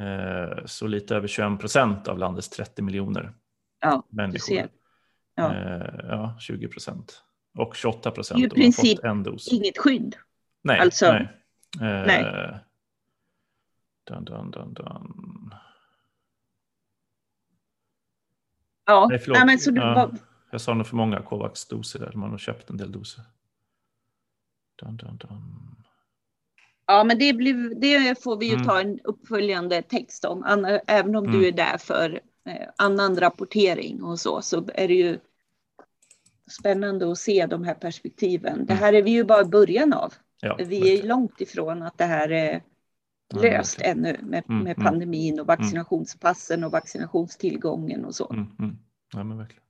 Eh, 0.00 0.64
så 0.64 0.86
lite 0.86 1.16
över 1.16 1.28
21 1.28 1.60
procent 1.60 2.08
av 2.08 2.18
landets 2.18 2.48
30 2.48 2.82
miljoner 2.82 3.32
ja, 3.80 4.06
människor. 4.10 4.68
Ja. 5.34 5.54
Eh, 5.54 6.06
ja, 6.08 6.36
20 6.40 6.68
procent. 6.68 7.22
Och 7.58 7.76
28 7.76 8.10
procent 8.10 8.40
har 8.40 8.72
fått 8.72 9.04
en 9.04 9.22
dos. 9.22 9.52
inget 9.52 9.78
skydd. 9.78 10.16
Nej. 10.62 10.80
Alltså, 10.80 11.12
nej. 11.12 11.28
nej. 11.80 12.54
Dun, 14.04 14.24
dun, 14.24 14.50
dun, 14.50 14.74
dun. 14.74 15.54
Ja, 18.86 19.06
Nej, 19.10 19.20
Nej, 19.28 19.46
men 19.46 19.58
så 19.58 19.70
du 19.70 19.80
ja. 19.80 20.10
Jag 20.50 20.60
sa 20.60 20.74
nog 20.74 20.86
för 20.86 20.96
många 20.96 21.22
Covax-doser 21.22 21.98
där. 21.98 22.12
Man 22.14 22.30
har 22.30 22.38
köpt 22.38 22.70
en 22.70 22.76
del 22.76 22.92
doser. 22.92 23.24
Dun, 24.76 24.96
dun, 24.96 25.16
dun. 25.16 25.66
Ja, 26.86 27.04
men 27.04 27.18
det, 27.18 27.32
blir, 27.32 27.74
det 27.80 28.22
får 28.22 28.36
vi 28.36 28.46
ju 28.46 28.54
mm. 28.54 28.66
ta 28.66 28.80
en 28.80 29.00
uppföljande 29.04 29.82
text 29.82 30.24
om. 30.24 30.66
Även 30.86 31.16
om 31.16 31.24
mm. 31.24 31.40
du 31.40 31.48
är 31.48 31.52
där 31.52 31.78
för 31.78 32.20
eh, 32.44 32.68
annan 32.76 33.16
rapportering 33.16 34.02
och 34.02 34.20
så, 34.20 34.42
så 34.42 34.68
är 34.74 34.88
det 34.88 34.94
ju 34.94 35.18
spännande 36.50 37.12
att 37.12 37.18
se 37.18 37.46
de 37.46 37.64
här 37.64 37.74
perspektiven. 37.74 38.54
Mm. 38.54 38.66
Det 38.66 38.74
här 38.74 38.92
är 38.92 39.02
vi 39.02 39.10
ju 39.10 39.24
bara 39.24 39.40
i 39.40 39.44
början 39.44 39.92
av. 39.92 40.14
Ja, 40.40 40.58
vi 40.66 40.98
är 40.98 41.02
långt 41.02 41.40
ifrån 41.40 41.82
att 41.82 41.98
det 41.98 42.04
här 42.04 42.32
är 42.32 42.62
löst 43.34 43.78
ja, 43.80 43.86
ännu 43.86 44.16
med, 44.22 44.44
mm, 44.48 44.64
med 44.64 44.76
mm. 44.78 44.84
pandemin 44.84 45.40
och 45.40 45.48
mm. 45.48 45.58
vaccinationspassen 45.58 46.64
och 46.64 46.72
vaccinationstillgången 46.72 48.04
och 48.04 48.14
så. 48.14 48.30
Mm, 48.32 48.46
mm. 48.58 48.78
Ja, 49.12 49.24
men 49.24 49.38
verkligen. 49.38 49.62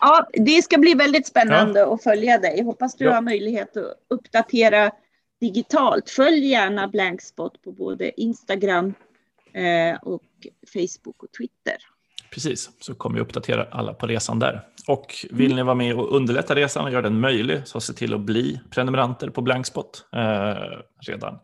Ja, 0.00 0.26
det 0.32 0.62
ska 0.62 0.78
bli 0.78 0.94
väldigt 0.94 1.26
spännande 1.26 1.80
ja. 1.80 1.94
att 1.94 2.02
följa 2.02 2.38
dig. 2.38 2.62
Hoppas 2.62 2.94
du 2.94 3.04
ja. 3.04 3.14
har 3.14 3.22
möjlighet 3.22 3.76
att 3.76 3.94
uppdatera 4.08 4.90
digitalt. 5.40 6.10
Följ 6.10 6.46
gärna 6.46 6.88
Blankspot 6.88 7.62
på 7.62 7.72
både 7.72 8.20
Instagram 8.20 8.94
eh, 9.52 9.96
och 10.02 10.22
Facebook 10.72 11.22
och 11.22 11.32
Twitter. 11.38 11.76
Precis, 12.30 12.70
så 12.80 12.94
kommer 12.94 13.16
vi 13.16 13.22
uppdatera 13.22 13.66
alla 13.70 13.94
på 13.94 14.06
resan 14.06 14.38
där. 14.38 14.66
Och 14.86 15.26
vill 15.30 15.54
ni 15.54 15.62
vara 15.62 15.74
med 15.74 15.94
och 15.94 16.16
underlätta 16.16 16.54
resan 16.54 16.84
och 16.84 16.90
göra 16.90 17.02
den 17.02 17.20
möjlig 17.20 17.60
så 17.64 17.80
se 17.80 17.92
till 17.92 18.14
att 18.14 18.20
bli 18.20 18.60
prenumeranter 18.70 19.30
på 19.30 19.42
Blankspot 19.42 20.04
eh, 20.12 20.54
redan 21.06 21.38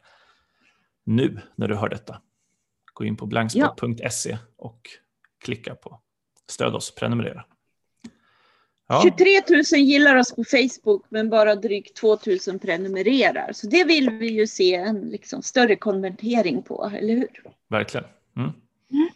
nu 1.09 1.41
när 1.57 1.69
du 1.69 1.75
hör 1.75 1.89
detta. 1.89 2.21
Gå 2.93 3.05
in 3.05 3.17
på 3.17 3.27
blankspot.se 3.27 4.39
och 4.57 4.89
klicka 5.45 5.75
på 5.75 6.01
stöd 6.51 6.75
oss, 6.75 6.95
prenumerera. 6.95 7.45
Ja. 8.89 9.03
23 9.03 9.43
000 9.51 9.63
gillar 9.81 10.17
oss 10.17 10.35
på 10.35 10.45
Facebook 10.45 11.05
men 11.09 11.31
bara 11.31 11.55
drygt 11.55 11.97
2 11.97 12.19
000 12.47 12.59
prenumererar. 12.59 13.53
Så 13.53 13.67
det 13.67 13.85
vill 13.85 14.11
vi 14.11 14.29
ju 14.29 14.47
se 14.47 14.75
en 14.75 15.01
liksom 15.01 15.43
större 15.43 15.77
konvertering 15.77 16.63
på, 16.63 16.93
eller 16.95 17.15
hur? 17.15 17.43
Verkligen. 17.69 18.07
Mm. 18.37 18.49
Mm. 18.49 19.09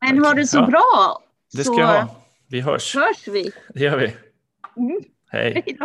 Men 0.00 0.08
Verkligen. 0.08 0.24
ha 0.24 0.34
det 0.34 0.46
så 0.46 0.56
ja. 0.56 0.66
bra. 0.66 1.22
Det 1.52 1.64
ska 1.64 1.74
jag 1.74 1.86
ha. 1.86 2.16
Vi 2.46 2.60
hörs. 2.60 2.94
hörs 2.94 3.28
vi. 3.28 3.50
Det 3.74 3.80
gör 3.80 3.98
vi. 3.98 4.14
Mm. 4.76 5.00
Hej. 5.28 5.62
Hej 5.66 5.76